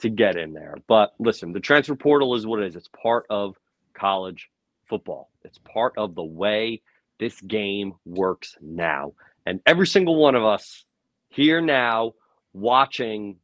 [0.00, 0.74] to get in there.
[0.88, 2.74] But listen, the transfer portal is what it is.
[2.74, 3.54] It's part of
[3.94, 4.48] college
[4.88, 5.30] football.
[5.44, 6.82] It's part of the way
[7.18, 9.12] this game works now.
[9.44, 10.84] And every single one of us
[11.28, 12.14] here now
[12.52, 13.36] watching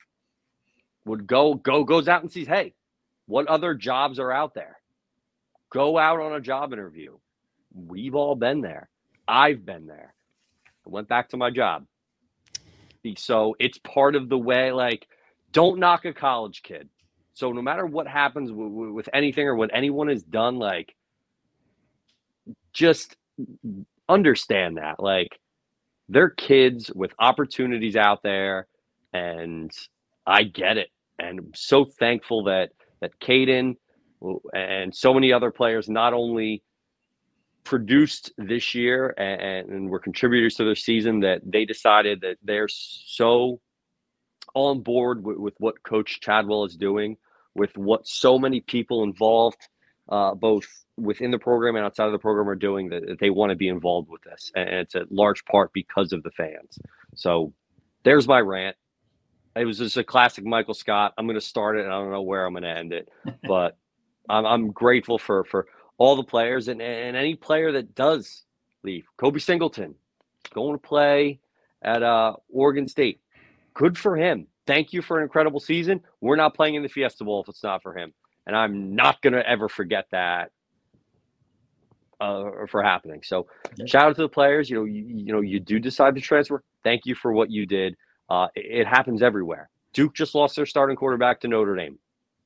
[1.04, 2.74] would go go goes out and sees, hey,
[3.26, 4.78] what other jobs are out there?
[5.70, 7.16] Go out on a job interview.
[7.74, 8.88] We've all been there.
[9.26, 10.14] I've been there.
[10.86, 11.86] I went back to my job.
[13.16, 15.06] So it's part of the way, like
[15.52, 16.88] don't knock a college kid.
[17.34, 20.94] So no matter what happens with, with anything or what anyone has done, like
[22.72, 23.16] just
[24.08, 25.38] understand that like
[26.08, 28.66] they're kids with opportunities out there
[29.12, 29.70] and
[30.26, 30.88] I get it.
[31.18, 32.70] And I'm so thankful that
[33.00, 33.76] that Kaidon
[34.54, 36.62] and so many other players not only
[37.64, 42.68] produced this year and, and were contributors to their season that they decided that they're
[42.68, 43.60] so
[44.54, 47.16] on board with, with what Coach Chadwell is doing,
[47.54, 49.68] with what so many people involved,
[50.08, 50.66] uh, both
[51.02, 52.88] within the program and outside of the program, are doing.
[52.88, 56.12] That, that they want to be involved with this, and it's a large part because
[56.12, 56.78] of the fans.
[57.14, 57.52] So
[58.04, 58.76] there's my rant.
[59.54, 61.12] It was just a classic Michael Scott.
[61.18, 63.08] I'm going to start it, and I don't know where I'm going to end it,
[63.46, 63.76] but
[64.28, 65.66] I'm, I'm grateful for for
[65.98, 68.44] all the players and, and any player that does
[68.82, 69.06] leave.
[69.16, 69.94] Kobe Singleton
[70.54, 71.40] going to play
[71.82, 73.20] at uh, Oregon State.
[73.74, 74.46] Good for him.
[74.66, 76.00] Thank you for an incredible season.
[76.20, 78.12] We're not playing in the Fiesta Bowl if it's not for him,
[78.46, 80.50] and I'm not going to ever forget that
[82.20, 83.22] uh, for happening.
[83.24, 83.46] So,
[83.76, 83.86] yeah.
[83.86, 84.70] shout out to the players.
[84.70, 86.62] You know, you, you know, you do decide to transfer.
[86.84, 87.96] Thank you for what you did.
[88.28, 89.70] Uh, it, it happens everywhere.
[89.92, 91.98] Duke just lost their starting quarterback to Notre Dame.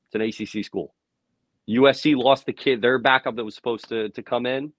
[0.06, 0.94] It's an ACC school.
[1.68, 4.72] USC lost the kid, their backup that was supposed to, to come in,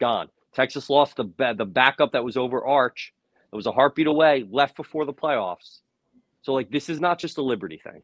[0.00, 0.28] gone.
[0.54, 3.12] Texas lost the the backup that was over Arch.
[3.52, 5.80] It was a heartbeat away, left before the playoffs.
[6.40, 8.02] So like this is not just a Liberty thing.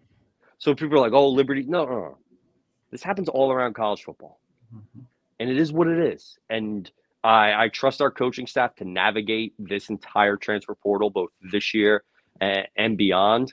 [0.58, 2.18] So people are like, "Oh, Liberty." No, no, no.
[2.90, 4.38] This happens all around college football,
[4.74, 5.00] mm-hmm.
[5.42, 6.38] And it is what it is.
[6.48, 6.90] And
[7.24, 12.04] I, I trust our coaching staff to navigate this entire transfer portal, both this year
[12.40, 13.52] and, and beyond,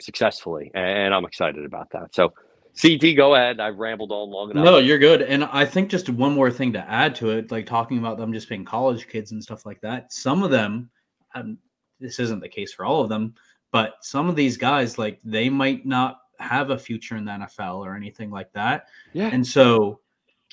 [0.00, 0.70] successfully.
[0.74, 2.14] And I'm excited about that.
[2.14, 2.32] So
[2.80, 3.60] CT, go ahead.
[3.60, 4.64] I've rambled on long enough.
[4.64, 5.22] No, you're good.
[5.22, 8.32] And I think just one more thing to add to it, like talking about them
[8.32, 10.12] just being college kids and stuff like that.
[10.12, 10.90] Some of them,
[11.34, 11.58] um,
[12.00, 13.34] this isn't the case for all of them,
[13.70, 17.76] but some of these guys, like they might not have a future in the NFL
[17.76, 18.88] or anything like that.
[19.12, 19.28] Yeah.
[19.28, 20.00] And so,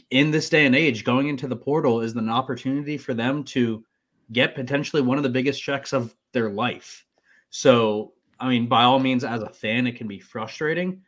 [0.10, 3.84] in this day and age, going into the portal is an opportunity for them to
[4.32, 7.06] get potentially one of the biggest checks of their life.
[7.50, 11.02] So, I mean, by all means, as a fan, it can be frustrating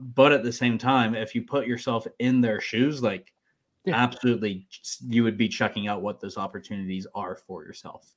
[0.00, 3.32] but at the same time, if you put yourself in their shoes, like
[3.84, 3.96] yeah.
[3.96, 4.66] absolutely,
[5.06, 8.14] you would be checking out what those opportunities are for yourself.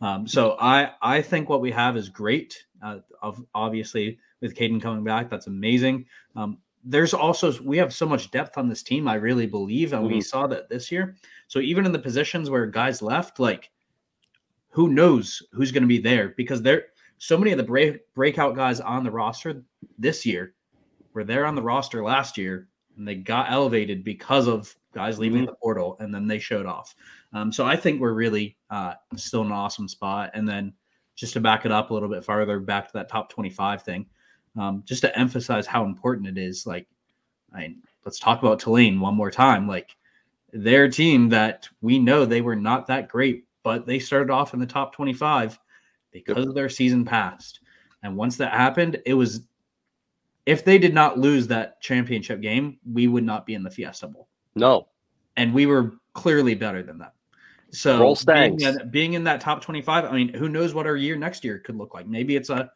[0.00, 2.64] Um, so I I think what we have is great.
[2.82, 6.06] Uh, of obviously with Kaidon coming back, that's amazing.
[6.36, 9.08] Um, there's also we have so much depth on this team.
[9.08, 10.14] I really believe, and mm-hmm.
[10.14, 11.16] we saw that this year.
[11.48, 13.70] So even in the positions where guys left, like
[14.70, 16.86] who knows who's going to be there because there
[17.18, 19.62] so many of the break, breakout guys on the roster
[19.98, 20.54] this year
[21.14, 25.42] were there on the roster last year and they got elevated because of guys leaving
[25.42, 25.46] mm-hmm.
[25.46, 26.94] the portal and then they showed off.
[27.32, 30.30] Um, so I think we're really uh, still in an awesome spot.
[30.34, 30.72] And then
[31.14, 34.06] just to back it up a little bit farther, back to that top 25 thing,
[34.58, 36.66] um, just to emphasize how important it is.
[36.66, 36.86] Like,
[37.54, 37.74] I
[38.04, 39.68] let's talk about Tulane one more time.
[39.68, 39.96] Like,
[40.52, 44.60] their team that we know they were not that great, but they started off in
[44.60, 45.58] the top 25
[46.10, 46.48] because yep.
[46.48, 47.60] of their season past.
[48.02, 49.42] And once that happened, it was
[50.44, 54.08] if they did not lose that championship game, we would not be in the Fiesta
[54.08, 54.28] Bowl.
[54.54, 54.88] No.
[55.36, 57.14] And we were clearly better than that.
[57.70, 61.16] So being in, being in that top 25, I mean, who knows what our year
[61.16, 62.06] next year could look like?
[62.06, 62.70] Maybe it's a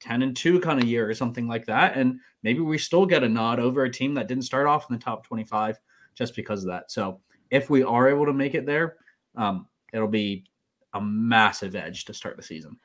[0.00, 1.96] 10 and 2 kind of year or something like that.
[1.96, 4.96] And maybe we still get a nod over a team that didn't start off in
[4.96, 5.78] the top 25
[6.14, 6.90] just because of that.
[6.90, 7.20] So
[7.50, 8.96] if we are able to make it there,
[9.36, 10.44] um, it'll be
[10.94, 12.76] a massive edge to start the season.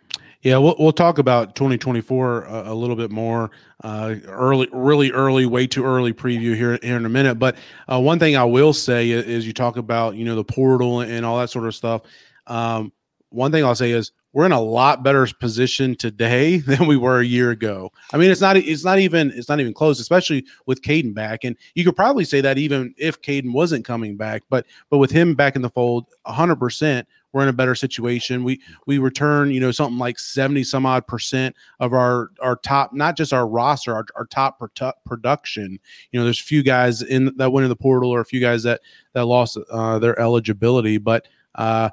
[0.41, 3.49] Yeah, we'll, we'll talk about 2024 a, a little bit more
[3.83, 7.39] uh, early, really early, way too early preview here here in a minute.
[7.39, 7.57] But
[7.91, 11.01] uh, one thing I will say is, is, you talk about you know the portal
[11.01, 12.03] and all that sort of stuff.
[12.45, 12.93] Um,
[13.29, 17.21] one thing I'll say is we're in a lot better position today than we were
[17.21, 17.91] a year ago.
[18.13, 21.45] I mean, it's not it's not even it's not even close, especially with Kaidon back.
[21.45, 25.09] And you could probably say that even if Kaidon wasn't coming back, but but with
[25.09, 28.43] him back in the fold, hundred percent, we're in a better situation.
[28.43, 32.91] We we return, you know, something like 70 some odd percent of our our top,
[32.91, 35.79] not just our roster, our, our top produ- production.
[36.11, 38.41] You know, there's a few guys in that went in the portal or a few
[38.41, 38.81] guys that
[39.13, 40.97] that lost uh, their eligibility.
[40.97, 41.25] But
[41.55, 41.89] uh,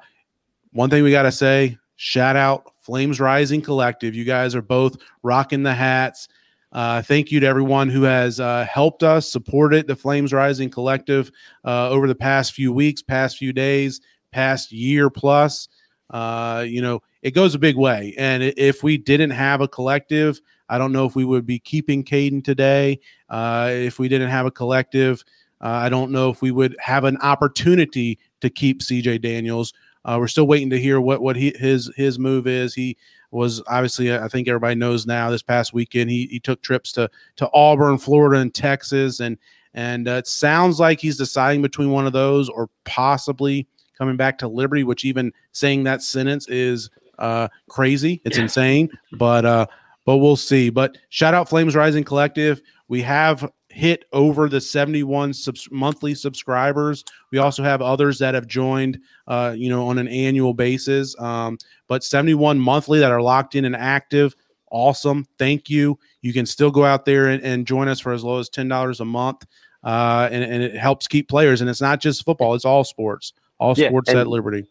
[0.73, 4.13] one thing we got to say, shout out Flames Rising Collective.
[4.13, 6.27] You guys are both rocking the hats.
[6.73, 11.31] Uh, thank you to everyone who has uh, helped us, supported the Flames Rising Collective
[11.63, 14.01] uh, over the past few weeks, past few days
[14.33, 15.69] past year plus.
[16.09, 18.13] Uh, you know, it goes a big way.
[18.17, 22.03] And if we didn't have a collective, I don't know if we would be keeping
[22.03, 22.99] Kaidon today.
[23.29, 25.23] Uh, if we didn't have a collective,
[25.61, 29.73] uh, I don't know if we would have an opportunity to keep CJ Daniels.
[30.05, 32.73] Uh, we're still waiting to hear what what he, his his move is.
[32.73, 32.97] He
[33.31, 35.29] was obviously, I think everybody knows now.
[35.29, 39.37] This past weekend, he he took trips to to Auburn, Florida, and Texas, and
[39.73, 44.37] and uh, it sounds like he's deciding between one of those or possibly coming back
[44.39, 46.89] to Liberty, which even saying that sentence is
[47.19, 48.21] uh, crazy.
[48.25, 48.43] It's yeah.
[48.43, 49.65] insane, but uh,
[50.05, 50.69] but we'll see.
[50.69, 52.61] But shout out Flames Rising Collective.
[52.87, 57.03] We have hit over the 71 subs- monthly subscribers.
[57.31, 61.19] We also have others that have joined, uh, you know, on an annual basis.
[61.19, 61.57] Um,
[61.87, 64.35] but 71 monthly that are locked in and active.
[64.71, 65.25] Awesome.
[65.37, 65.99] Thank you.
[66.21, 68.99] You can still go out there and, and join us for as low as $10
[68.99, 69.45] a month.
[69.83, 71.61] Uh, and, and it helps keep players.
[71.61, 74.65] And it's not just football, it's all sports all yeah, sports and, at Liberty.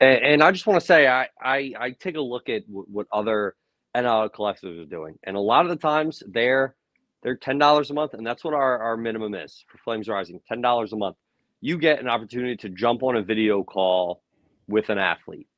[0.00, 3.06] And, I just want to say, I, I, I take a look at w- what
[3.12, 3.54] other
[3.94, 6.74] NIL collectives are doing, and a lot of the times they're
[7.24, 10.40] they're ten dollars a month, and that's what our, our minimum is for Flames Rising,
[10.46, 11.16] ten dollars a month.
[11.60, 14.22] You get an opportunity to jump on a video call
[14.68, 15.48] with an athlete.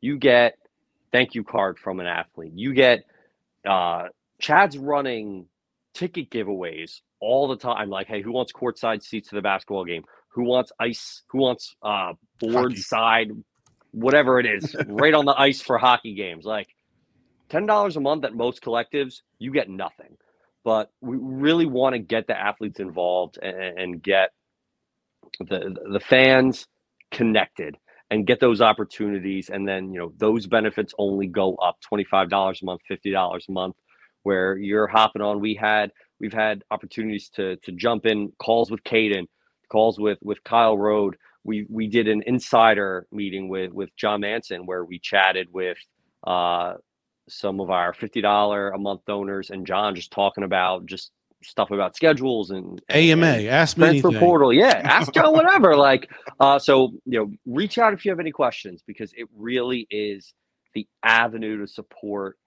[0.00, 0.58] You get
[1.12, 2.52] thank you card from an athlete.
[2.56, 3.04] You get
[3.66, 4.08] uh,
[4.40, 5.46] Chad's running
[5.94, 7.88] ticket giveaways all the time.
[7.88, 10.02] Like, hey, who wants courtside seats to the basketball game?
[10.30, 11.22] Who wants ice?
[11.28, 12.82] Who wants uh, board Hockey.
[12.82, 13.30] side,
[13.92, 16.44] whatever it is, right on the ice for hockey games?
[16.44, 16.74] Like
[17.48, 20.16] ten dollars a month at most collectives, you get nothing.
[20.64, 24.30] But we really want to get the athletes involved and, and get
[25.40, 26.66] the the fans
[27.10, 27.76] connected
[28.10, 29.50] and get those opportunities.
[29.50, 33.76] And then you know those benefits only go up $25 a month $50 a month
[34.22, 35.40] where you're hopping on.
[35.40, 35.90] We had
[36.20, 39.26] we've had opportunities to to jump in calls with Kaidon
[39.70, 44.66] calls with with Kyle Rode we we did an insider meeting with with John Manson
[44.66, 45.78] where we chatted with
[46.26, 46.74] uh
[47.28, 51.10] some of our $50 a month donors and John just talking about just
[51.42, 54.20] stuff about schedules and, and AMA, ask me transfer anything.
[54.20, 54.52] portal.
[54.52, 55.76] Yeah, ask John whatever.
[55.76, 56.10] Like,
[56.40, 60.32] uh, so you know, reach out if you have any questions because it really is
[60.74, 62.38] the avenue to support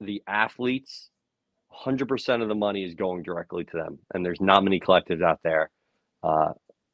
[0.00, 1.10] the athletes.
[1.68, 5.22] Hundred percent of the money is going directly to them, and there's not many collectives
[5.22, 5.70] out there
[6.22, 6.52] uh,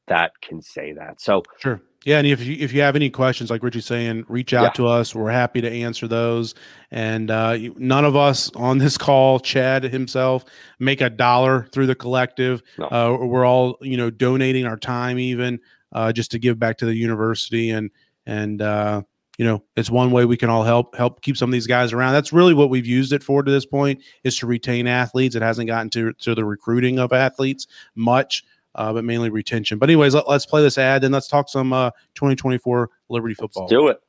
[0.09, 1.21] that can say that.
[1.21, 1.81] So Sure.
[2.05, 4.71] Yeah, and if you if you have any questions, like Richie's saying, reach out Yeah.
[4.71, 5.15] to us.
[5.15, 6.53] We're happy to answer those.
[6.91, 10.45] And uh, you- none of us on this call, Chad himself,
[10.81, 12.61] make a dollar through the collective.
[12.77, 12.87] No.
[12.87, 15.61] Uh, we're all you know donating our time, even
[15.93, 17.89] uh, just to give back to the university, and
[18.27, 19.03] and uh,
[19.39, 21.93] you know it's one way we can all help help keep some of these guys
[21.93, 22.15] around.
[22.15, 25.37] That's really what we've used it for to this point is to retain athletes.
[25.37, 28.43] It hasn't gotten to to the recruiting of athletes much
[28.75, 29.79] uh, but mainly retention.
[29.79, 33.65] But anyways, let, us play this ad and let's talk some uh, 2024 Liberty football.
[33.65, 34.01] let's do it.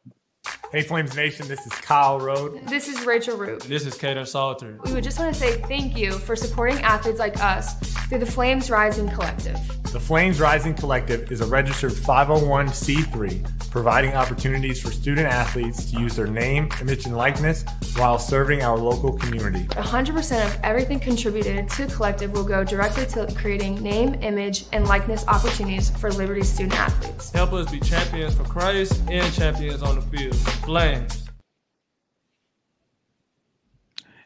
[0.74, 2.66] Hey, Flames Nation, this is Kyle Rode.
[2.66, 3.62] This is Rachel Root.
[3.62, 4.80] This is Kaidon Salter.
[4.84, 7.76] We would just want to say thank you for supporting athletes like us
[8.08, 9.60] through the Flames Rising Collective.
[9.92, 16.16] The Flames Rising Collective is a registered 501c3, providing opportunities for student athletes to use
[16.16, 17.64] their name, image, and likeness
[17.96, 19.66] while serving our local community.
[19.66, 24.88] 100% of everything contributed to the collective will go directly to creating name, image, and
[24.88, 27.32] likeness opportunities for Liberty student athletes.
[27.32, 30.33] Help us be champions for Christ and champions on the field.
[30.66, 31.24] Flames.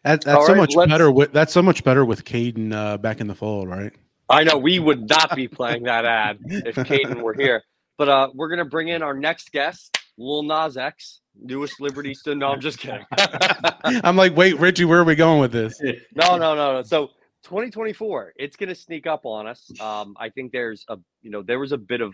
[0.03, 1.11] That, that's All so right, much let's- better.
[1.11, 3.91] With, that's so much better with Kaidon uh, back in the fold, right?
[4.29, 7.63] I know we would not be playing that ad if Kaidon were here.
[7.97, 12.41] But uh, we're gonna bring in our next guest, Lil Nas X, newest Liberty student.
[12.41, 13.05] No, I'm just kidding.
[13.83, 15.79] I'm like, wait, Richie, where are we going with this?
[15.81, 16.83] no, no, no, no.
[16.83, 17.07] So
[17.43, 19.71] 2024, it's gonna sneak up on us.
[19.81, 22.13] Um, I think there's a you know there was a bit of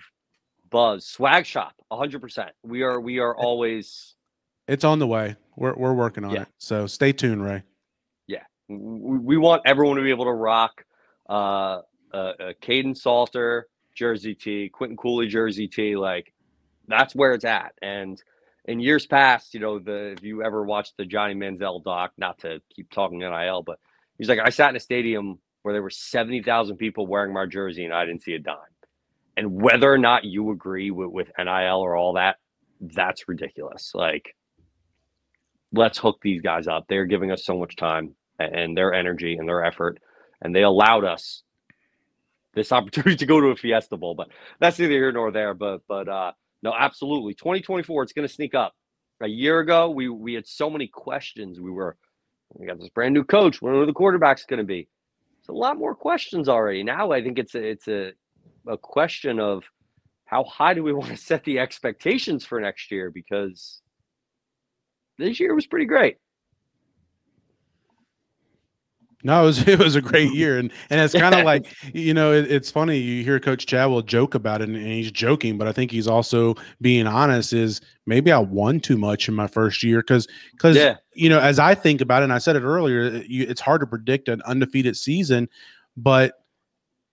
[0.73, 1.05] buzz.
[1.07, 2.19] Swag shop, 100.
[2.19, 4.15] percent We are we are always
[4.67, 5.37] It's on the way.
[5.55, 6.41] We're we're working on Yeah.
[6.41, 6.47] it.
[6.57, 7.63] So stay tuned, Ray.
[8.69, 10.85] we, we want everyone to be able to rock
[11.29, 11.81] uh,
[12.13, 15.95] uh, uh Kaidon Salter jersey tee, Quinton Cooley jersey tee.
[15.95, 16.33] Like
[16.87, 17.73] that's where it's at.
[17.81, 18.21] And
[18.65, 22.39] in years past, you know, the if you ever watched the Johnny Manziel doc, not
[22.39, 23.79] to keep talking NIL, but
[24.17, 27.45] he's like, I sat in a stadium where there were seventy thousand people wearing my
[27.45, 28.72] jersey, and I didn't see a dime.
[29.35, 32.37] And whether or not you agree with, with NIL or all that,
[32.79, 33.91] that's ridiculous.
[33.95, 34.35] Like,
[35.71, 36.85] let's hook these guys up.
[36.87, 39.99] They're giving us so much time and- their energy and their effort,
[40.41, 41.43] and they allowed us
[42.53, 44.15] this opportunity to go to a Fiesta Bowl.
[44.15, 44.29] But
[44.59, 45.53] that's neither here nor there.
[45.53, 48.73] But but uh, no, absolutely, 2024, it's going to sneak up.
[49.21, 51.59] A year ago, we we had so many questions.
[51.59, 51.97] We were
[52.53, 53.61] we got this brand new coach.
[53.61, 54.87] When are the quarterbacks going to be?
[55.39, 56.83] It's a lot more questions already.
[56.83, 58.11] Now I think it's a it's a
[58.67, 59.63] a question of
[60.25, 63.81] how high do we want to set the expectations for next year because
[65.17, 66.17] this year was pretty great.
[69.25, 72.13] No, it was it was a great year, and and it's kind of like you
[72.13, 75.67] know it, it's funny you hear Coach Chadwell joke about it, and he's joking, but
[75.67, 77.53] I think he's also being honest.
[77.53, 80.97] Is maybe I won too much in my first year because because Yeah.
[81.13, 83.81] you know as I think about it, and I said it earlier, you, it's hard
[83.81, 85.47] to predict an undefeated season,
[85.95, 86.42] but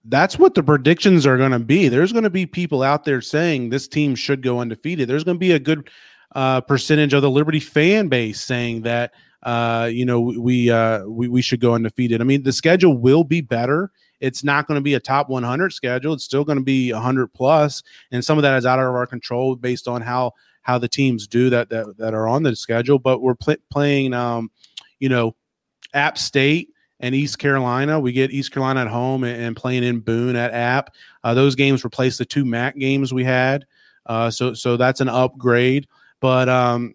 [0.05, 1.89] that's what the predictions are going to be.
[1.89, 5.09] There's going to be people out there saying this team should go undefeated.
[5.09, 5.91] There's going to be a good
[6.35, 11.29] uh, percentage of the Liberty fan base saying that uh, you know, we uh, we
[11.29, 12.21] we should go undefeated.
[12.21, 13.91] I mean, the schedule will be better.
[14.21, 16.13] It's not going to be a top 100 schedule.
[16.13, 19.07] It's still going to be 100 plus, and some of that is out of our
[19.07, 20.33] control based on how
[20.63, 22.99] how the teams do that that, that are on the schedule.
[22.99, 24.51] But we're pl- playing, um,
[24.99, 25.35] you know,
[25.95, 26.69] App State
[27.01, 27.99] and East Carolina.
[27.99, 30.95] We get East Carolina at home and, and playing in Boone at App.
[31.25, 33.67] Uh, those games replace the two MAC games we had.
[34.07, 35.87] Uh, so so that's an upgrade,
[36.21, 36.95] but um,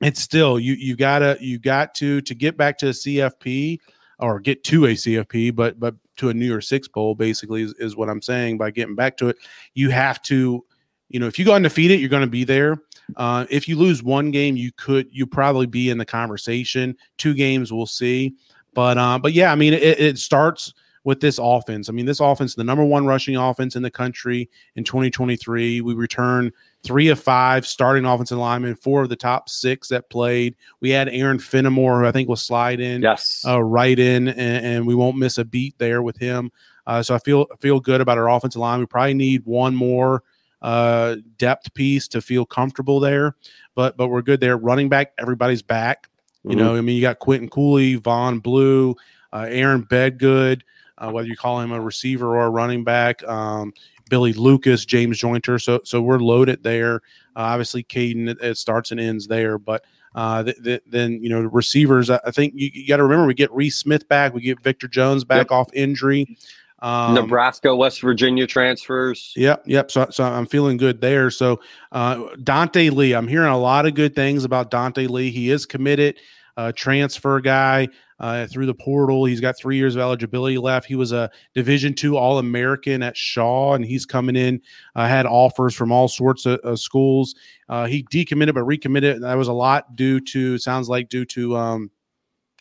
[0.00, 3.78] it's still you you gotta you got to to get back to a CFP
[4.18, 7.74] or get to a CFP, but but to a New Year Six bowl basically is,
[7.78, 9.36] is what I'm saying by getting back to it.
[9.74, 10.64] You have to,
[11.08, 12.76] you know, if you go undefeated, you're going to be there.
[13.16, 16.96] Uh, if you lose one game, you could you probably be in the conversation.
[17.16, 18.34] Two games, we'll see.
[18.78, 20.72] But uh, but yeah, I mean, it, it starts
[21.02, 21.88] with this offense.
[21.88, 25.80] I mean, this offense, the number one rushing offense in the country in 2023.
[25.80, 26.52] We return
[26.84, 30.54] three of five starting offensive linemen, four of the top six that played.
[30.80, 34.64] We had Aaron Fenimore, who I think will slide in, yes, uh, right in, and,
[34.64, 36.52] and, we won't miss a beat there with him.
[36.86, 38.78] Uh, so I feel feel good about our offensive line.
[38.78, 40.22] We probably need one more
[40.62, 43.34] uh, depth piece to feel comfortable there,
[43.74, 44.56] but but we're good there.
[44.56, 46.08] Running back, everybody's back.
[46.44, 46.58] You mm-hmm.
[46.58, 48.94] know, I mean, you got Quinton Cooley, Vaughn Blue,
[49.32, 50.62] uh, Aaron Bedgood
[50.98, 53.22] uh, whether you call him a receiver or a running back.
[53.24, 53.72] Um,
[54.10, 55.60] Billy Lucas, James Jointer.
[55.62, 56.96] So so we're loaded there.
[57.36, 59.84] Uh, obviously, Kaidon it, it, starts and ends there, but
[60.14, 62.10] uh, th- th- then you know receivers.
[62.10, 64.62] I, I think you, you got to remember we get Reese Smith back, we get
[64.62, 65.52] Victor Jones back yep.
[65.52, 66.36] off injury.
[66.80, 69.32] Um, Nebraska, West Virginia transfers.
[69.36, 69.90] Yep, yep.
[69.90, 71.30] So, so I'm feeling good there.
[71.30, 71.60] So
[71.90, 75.30] uh, Dante Lee, I'm hearing a lot of good things about Dante Lee.
[75.30, 76.20] He is committed,
[76.56, 77.88] uh, transfer guy
[78.20, 79.24] uh, through the portal.
[79.24, 80.86] He's got three years of eligibility left.
[80.86, 84.60] He was a Division two All American at Shaw, and he's coming in.
[84.94, 87.34] Uh, had offers from all sorts of, of schools.
[87.68, 89.22] Uh, he decommitted but recommitted.
[89.22, 91.90] That was a lot due to sounds like due to um,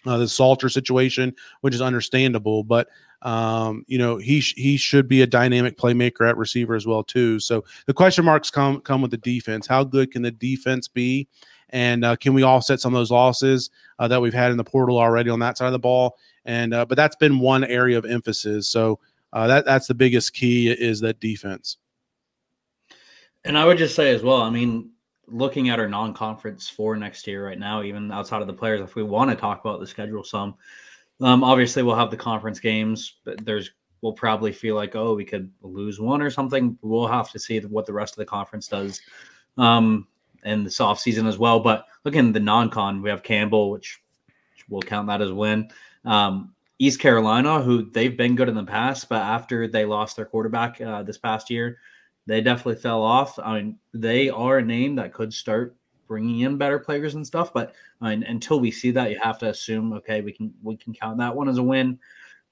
[0.06, 2.64] uh, the Salter situation, which is understandable.
[2.64, 2.88] But
[3.22, 7.04] um, you know he sh- he should be a dynamic playmaker at receiver as well
[7.04, 7.40] too.
[7.40, 9.68] So the question marks come come with the defense.
[9.68, 11.28] How good can the defense be?
[11.70, 14.64] And uh, can we offset some of those losses uh, that we've had in the
[14.64, 16.18] portal already on that side of the ball?
[16.46, 18.70] And uh, but that's been one area of emphasis.
[18.70, 19.00] So
[19.34, 21.78] uh, that that's the biggest key is that defense.
[23.44, 24.42] And I would just say as well.
[24.42, 24.92] I mean,
[25.28, 28.96] looking at our non-conference for next year right now, even outside of the players, if
[28.96, 30.56] we want to talk about the schedule some,
[31.22, 35.26] um, obviously we'll have the conference games, but there's we'll probably feel like oh we
[35.26, 36.78] could lose one or something.
[36.82, 39.02] We'll have to see what the rest of the conference does.
[39.58, 40.08] Um,
[40.44, 41.60] in this offseason as well.
[41.60, 45.70] But looking at the non-con, we have Campbell, which, which we'll count that as win.
[46.06, 50.26] Um, East Carolina, who they've been good in the past, but after they lost their
[50.26, 51.80] quarterback uh, this past year,
[52.28, 53.40] they definitely fell off.
[53.40, 55.76] I mean, they are a name that could start
[56.08, 59.50] bringing in better players and stuff, but mean, until we see that, you have to
[59.50, 62.00] assume okay, we can we can count that one as a win.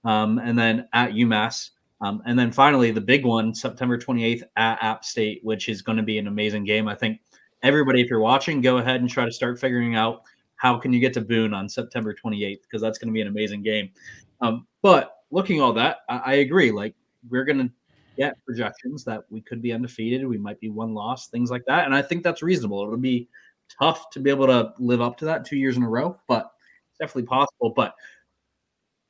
[0.03, 4.77] Um, and then at UMass, um, and then finally the big one, September 28th at
[4.83, 6.87] App State, which is going to be an amazing game.
[6.87, 7.21] I think
[7.63, 10.21] everybody, if you're watching, go ahead and try to start figuring out
[10.57, 13.27] how can you get to Boone on September 28th because that's going to be an
[13.27, 13.89] amazing game.
[14.41, 16.71] Um, but looking all that, I, I agree.
[16.71, 16.95] Like
[17.29, 17.71] we're going to
[18.17, 21.85] get projections that we could be undefeated, we might be one loss, things like that,
[21.85, 22.83] and I think that's reasonable.
[22.83, 23.27] It'll be
[23.79, 26.51] tough to be able to live up to that two years in a row, but
[26.89, 27.73] it's definitely possible.
[27.75, 27.95] But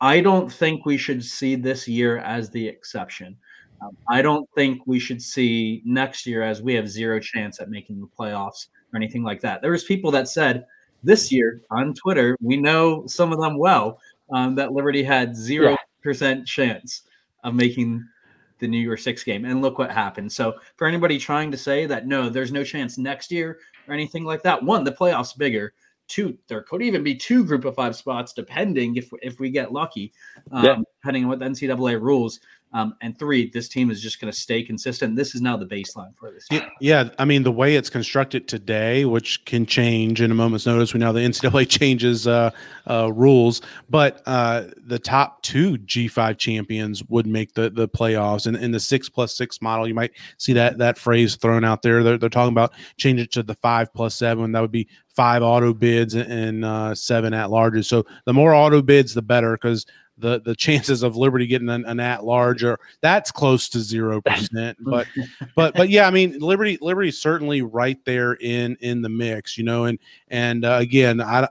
[0.01, 3.37] I don't think we should see this year as the exception.
[3.81, 7.69] Um, I don't think we should see next year as we have zero chance at
[7.69, 9.61] making the playoffs or anything like that.
[9.61, 10.65] There was people that said
[11.03, 13.99] this year on Twitter, we know some of them well,
[14.31, 17.03] um, that Liberty had zero percent chance
[17.43, 18.03] of making
[18.65, 20.31] the New Year Six game, and look what happened.
[20.31, 24.25] So for anybody trying to say that no, there's no chance next year or anything
[24.25, 25.73] like that, one, the playoffs bigger.
[26.07, 29.71] Two, there could even be two group of five spots, depending if if we get
[29.71, 30.11] lucky,
[30.51, 30.77] um, yeah.
[31.01, 32.39] depending on what the NCAA rules.
[32.75, 35.15] Um, and three, this team is just going to stay consistent.
[35.15, 36.45] This is now the baseline for this.
[36.51, 40.65] Yeah, yeah, I mean the way it's constructed today, which can change in a moment's
[40.65, 40.93] notice.
[40.93, 42.51] We know the NCAA changes uh,
[42.87, 48.45] uh, rules, but uh, the top two G5 champions would make the the playoffs.
[48.45, 51.81] And in the six plus six model, you might see that that phrase thrown out
[51.81, 52.03] there.
[52.03, 54.51] They're, they're talking about change it to the five plus seven.
[54.51, 57.85] That would be five auto bids and, uh, seven at larges.
[57.85, 59.85] So the more auto bids, the better because
[60.17, 64.21] the the chances of Liberty getting an, an at large or that's close to zero
[64.25, 64.77] percent.
[64.81, 65.07] But
[65.55, 69.63] but but yeah, I mean Liberty Liberty certainly right there in in the mix, you
[69.63, 69.85] know.
[69.85, 69.99] And
[70.29, 71.47] and uh, again, I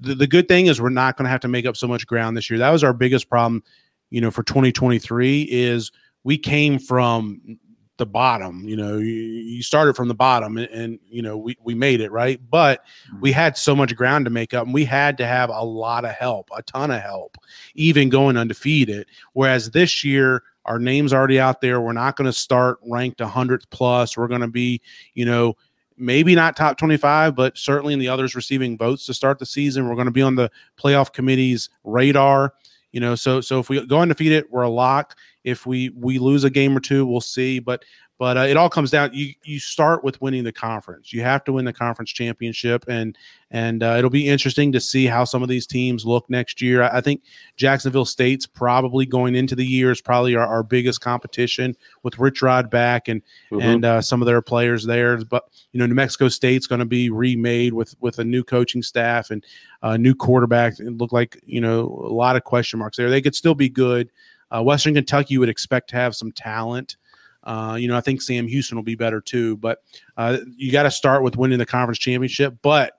[0.00, 2.06] the, the good thing is we're not going to have to make up so much
[2.06, 2.58] ground this year.
[2.58, 3.62] That was our biggest problem,
[4.10, 5.92] you know, for 2023 is
[6.24, 7.58] we came from
[8.00, 8.66] the bottom.
[8.66, 12.00] You know, you, you started from the bottom, and, and, you know we we made
[12.00, 12.82] it right, but
[13.20, 13.38] we mm-hmm.
[13.38, 16.12] had so much ground to make up, and we had to have a lot of
[16.12, 17.36] help, a ton of help,
[17.74, 19.06] even going undefeated.
[19.34, 21.80] Whereas this year, our name's already out there.
[21.80, 24.16] We're not going to start ranked 100th plus.
[24.16, 24.80] We're going to be,
[25.14, 25.56] you know,
[25.96, 29.88] maybe not top 25, but certainly in the others receiving votes to start the season.
[29.88, 32.54] We're going to be on the playoff committee's radar.
[32.92, 35.16] You know, so so if we go undefeated, we're a lock.
[35.44, 37.58] If we we lose a game or two, we'll see.
[37.58, 37.84] But
[38.20, 39.10] but uh, it all comes down.
[39.14, 41.10] You you start with winning the conference.
[41.10, 43.16] You have to win the conference championship, and
[43.50, 46.82] and uh, it'll be interesting to see how some of these teams look next year.
[46.82, 47.22] I, I think
[47.56, 52.42] Jacksonville State's probably going into the year is probably our, our biggest competition with Rich
[52.42, 53.62] Rod back and Mhm.
[53.62, 55.16] and uh, some of their players there.
[55.24, 58.82] But you know, New Mexico State's going to be remade with with a new coaching
[58.82, 59.42] staff and
[59.82, 60.78] a new quarterback.
[60.78, 63.08] It looked like you know a lot of question marks there.
[63.08, 64.10] They could still be good.
[64.50, 66.96] Uh, Western Kentucky would expect to have some talent.
[67.42, 69.82] Uh, you know, I think Sam Houston will be better too, but
[70.16, 72.56] uh, you got to start with winning the conference championship.
[72.62, 72.92] But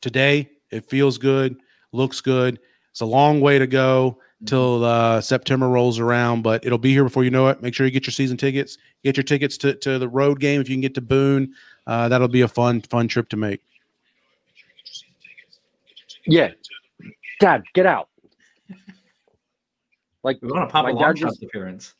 [0.00, 1.56] today, it feels good,
[1.92, 2.58] looks good.
[2.90, 7.04] It's a long way to go till uh, September rolls around, but it'll be here
[7.04, 7.62] before you know it.
[7.62, 8.78] Make sure you get your season tickets.
[9.04, 11.54] Get your tickets to, to the road game if you can get to Boone.
[11.86, 13.60] Uh, that'll be a fun fun trip to make.
[16.26, 16.50] Yeah.
[17.40, 18.08] Dad, get out.
[20.22, 21.94] Like, We want to pop My a dad long just- shot appearance.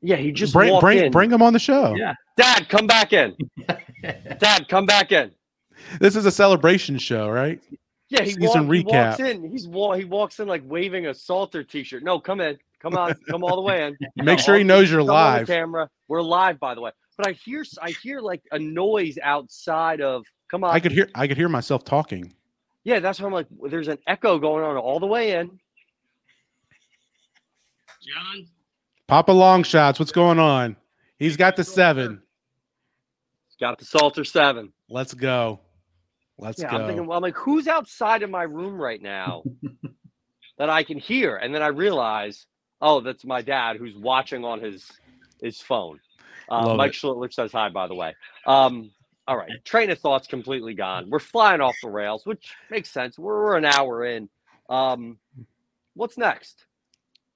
[0.00, 1.10] Yeah, he just bring bring in.
[1.12, 1.94] bring him on the show.
[1.96, 2.14] Yeah.
[2.36, 3.36] Dad, come back in.
[4.38, 5.32] Dad, come back in.
[6.00, 7.60] This is a celebration show, right?
[8.10, 9.50] Yeah, he, Season walk, he walks in.
[9.50, 12.02] He's wa- he walks in like waving a Salter T-shirt.
[12.02, 13.96] No, come in, come on, come all the way in.
[14.24, 15.46] Make sure he knows you're Come on the live.
[15.46, 15.90] camera.
[16.08, 16.90] We're live, by the way.
[17.16, 20.24] But I hear I hear like a noise outside of.
[20.50, 20.74] Come on.
[20.74, 22.32] I could hear I could hear myself talking.
[22.84, 23.46] Yeah, that's why I'm like.
[23.68, 25.58] There's an echo going on all the way in.
[28.00, 28.46] John,
[29.08, 30.76] Papa Long Shots, what's going on?
[31.18, 32.22] He's got the seven.
[33.48, 34.70] He's Got the Salter Seven.
[34.90, 35.60] Let's go.
[36.36, 36.76] Let's yeah, go.
[36.76, 37.06] I'm thinking.
[37.06, 39.42] Well, I'm like, who's outside of my room right now
[40.58, 41.36] that I can hear?
[41.36, 42.46] And then I realize,
[42.82, 44.86] oh, that's my dad who's watching on his
[45.40, 45.98] his phone.
[46.50, 46.96] Uh, Mike it.
[46.96, 48.14] Schlitlich says hi, by the way.
[48.46, 48.90] Um,
[49.26, 51.08] all right, train of thoughts completely gone.
[51.08, 53.18] We're flying off the rails, which makes sense.
[53.18, 54.28] We're, we're an hour in.
[54.68, 55.18] Um,
[55.94, 56.66] what's next?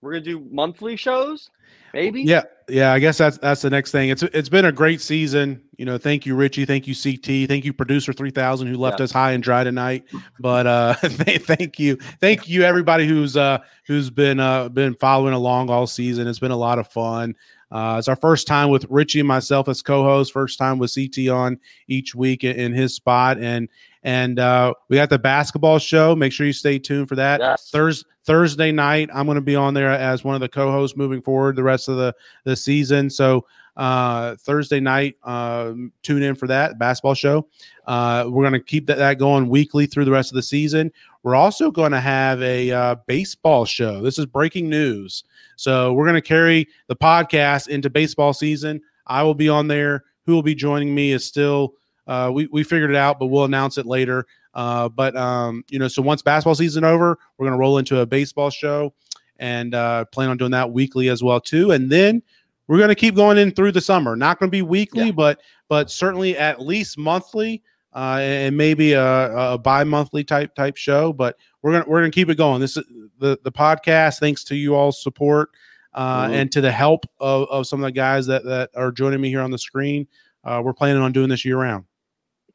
[0.03, 1.48] We're gonna do monthly shows,
[1.94, 2.22] maybe.
[2.22, 2.92] Yeah, yeah.
[2.92, 4.11] I guess that's that's the next thing.
[4.11, 5.62] It's it's been a great season.
[5.78, 6.64] You know, thank you, Richie.
[6.64, 7.48] Thank you, CT.
[7.48, 9.05] Thank you, producer three thousand, who left Yeah.
[9.05, 10.05] us high and dry tonight.
[10.40, 15.70] But uh, thank you, thank you, everybody who's uh who's been uh been following along
[15.70, 16.26] all season.
[16.26, 17.34] It's been a lot of fun.
[17.70, 20.30] Uh, it's our first time with Richie and myself as co-hosts.
[20.30, 23.66] First time with CT on each week in his spot, and
[24.03, 26.14] and uh, we got the basketball show.
[26.16, 27.40] Make sure you stay tuned for that.
[27.40, 27.70] Yes.
[27.70, 31.20] Thurs Thursday night, I'm going to be on there as one of the co-hosts moving
[31.22, 33.11] forward the rest of the the season.
[33.11, 33.46] So
[33.76, 37.48] uh, Thursday night, um, tune in for that basketball show.
[37.86, 40.92] Uh, we're going to keep that, that going weekly through the rest of the season.
[41.22, 44.03] We're also going to have a uh, baseball show.
[44.03, 45.24] This is breaking news.
[45.57, 48.80] So we're going to carry the podcast into baseball season.
[49.07, 50.05] I will be on there.
[50.26, 51.74] Who will be joining me is still
[52.07, 54.26] uh, we we figured it out, but we'll announce it later.
[54.55, 58.07] Uh, but um, you know, so once basketball season over, we're gonna roll into a
[58.07, 58.92] baseball show,
[59.38, 61.70] and uh, plan on doing that weekly as well too.
[61.72, 62.22] And then
[62.68, 64.14] we're gonna keep going in through the summer.
[64.16, 65.12] Not gonna be weekly, Yeah.
[65.12, 67.62] but but certainly at least monthly,
[67.94, 71.12] uh, and maybe a, a bi-monthly type type show.
[71.12, 72.61] But we're gonna we're gonna keep it going.
[72.61, 72.84] This is
[73.18, 74.18] the the podcast.
[74.18, 75.50] Thanks to you all's support.
[75.94, 76.32] Uh, Mhm.
[76.32, 79.28] and to the help of, of some of the guys that, that are joining me
[79.28, 80.07] here on the screen,
[80.42, 81.84] uh, we're planning on doing this year round.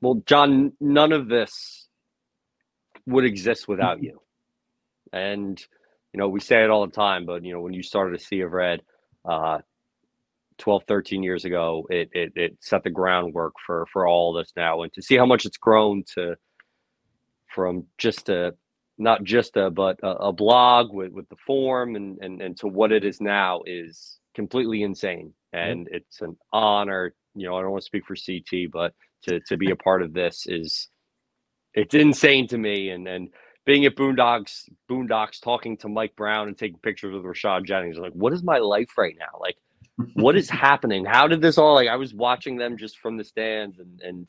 [0.01, 1.87] Well, John, none of this
[3.05, 4.21] would exist without you.
[5.11, 5.59] And,
[6.13, 8.23] you know, we say it all the time, but, you know, when you started a
[8.23, 8.81] Sea of Red
[9.25, 9.59] uh,
[10.59, 14.83] 12, 13 years ago, it, it, it set the groundwork for, for all this now.
[14.83, 16.35] And to see how much it's grown to
[17.47, 18.53] from just a,
[18.97, 22.67] not just a, but a, a blog with, with the form and, and, and to
[22.67, 25.33] what it is now is completely insane.
[25.53, 28.93] And it's an honor, you know, I don't want to speak for CT, but
[29.23, 30.89] to to be a part of this is
[31.73, 32.89] it's insane to me.
[32.89, 33.29] And and
[33.65, 38.03] being at boondocks boondocks talking to mike brown and taking pictures with rashad jennings I'm
[38.03, 39.39] like what is my life right now?
[39.39, 39.57] Like
[40.13, 41.05] what is happening?
[41.05, 44.27] How did this all like i was watching them just from the stands and and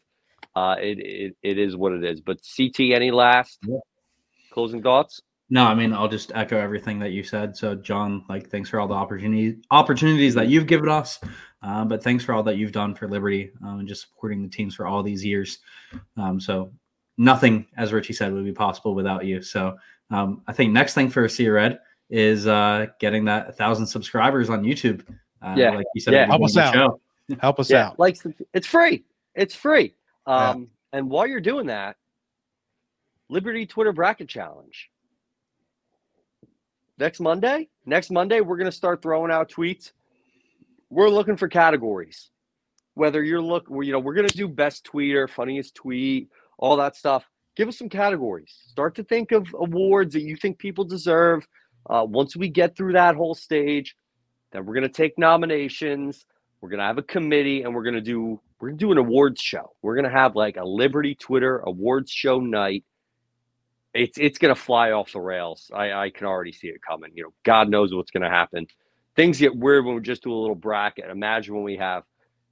[0.56, 2.20] uh it it, it is what it is.
[2.20, 3.78] But ct any last Yeah.
[4.52, 5.20] closing thoughts?
[5.50, 7.56] No, I mean I'll just echo everything that you said.
[7.56, 11.18] So, John, like, thanks for all the opportunities opportunities that you've given us,
[11.62, 14.48] uh, but thanks for all that you've done for Liberty um, and just supporting the
[14.48, 15.58] teams for all these years.
[16.16, 16.70] Um, so,
[17.16, 19.42] nothing, as Richie said, would be possible without you.
[19.42, 19.76] So,
[20.10, 21.80] um, I think next thing for Sea Red
[22.10, 25.02] is uh, getting that thousand subscribers on YouTube.
[25.42, 25.70] Uh, Yeah.
[25.70, 26.26] like you said, Yeah.
[26.26, 26.90] Help us beginning of the out.
[26.90, 27.36] show.
[27.40, 27.98] Help us yeah out.
[27.98, 28.16] like
[28.54, 29.04] it's free
[29.34, 29.94] it's free
[30.26, 30.48] Yeah.
[30.50, 31.96] um and while you're doing that
[33.28, 34.90] liberty twitter bracket challenge
[36.98, 39.92] next monday next monday we're going to start throwing out tweets
[40.90, 42.30] we're looking for categories
[42.94, 46.28] whether you're look you know we're going to do best tweeter funniest tweet
[46.58, 47.24] all that stuff
[47.56, 51.46] give us some categories start to think of awards that you think people deserve
[51.90, 53.96] uh, once we get through that whole stage
[54.52, 56.24] then we're going to take nominations
[56.60, 59.74] We're gonna have a committee, and we're gonna do we're gonna do an awards show.
[59.82, 62.84] We're gonna have like a Liberty Twitter awards show night.
[63.94, 65.70] It's it's gonna fly off the rails.
[65.74, 67.12] I, I can already see it coming.
[67.14, 68.66] You know, God knows what's gonna happen.
[69.18, 71.10] Things get weird when we just do a little bracket.
[71.10, 72.04] Imagine when we have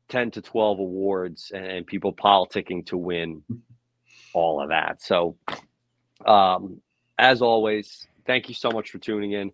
[0.08, 3.44] ten to twelve awards and, and people politicking to win
[4.34, 5.00] all of that.
[5.00, 5.36] So,
[6.26, 6.80] um,
[7.16, 9.52] as always, thank you so much for tuning in.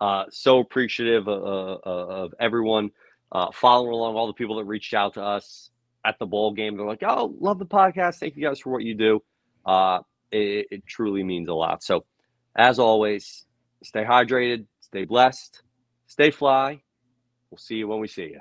[0.00, 2.92] Uh, so appreciative uh, uh, of everyone
[3.30, 5.68] uh, following along, all the people that reached out to us
[6.02, 6.78] at the bowl game.
[6.78, 8.20] They're like, "Oh, love the podcast.
[8.20, 9.22] Thank you guys for what you do."
[9.66, 9.98] Uh,
[10.32, 11.82] it, it truly means a lot.
[11.82, 12.06] So,
[12.56, 13.44] as always,
[13.82, 15.60] stay hydrated, stay blessed,
[16.06, 16.80] stay fly.
[17.50, 18.40] We'll see you when we see you.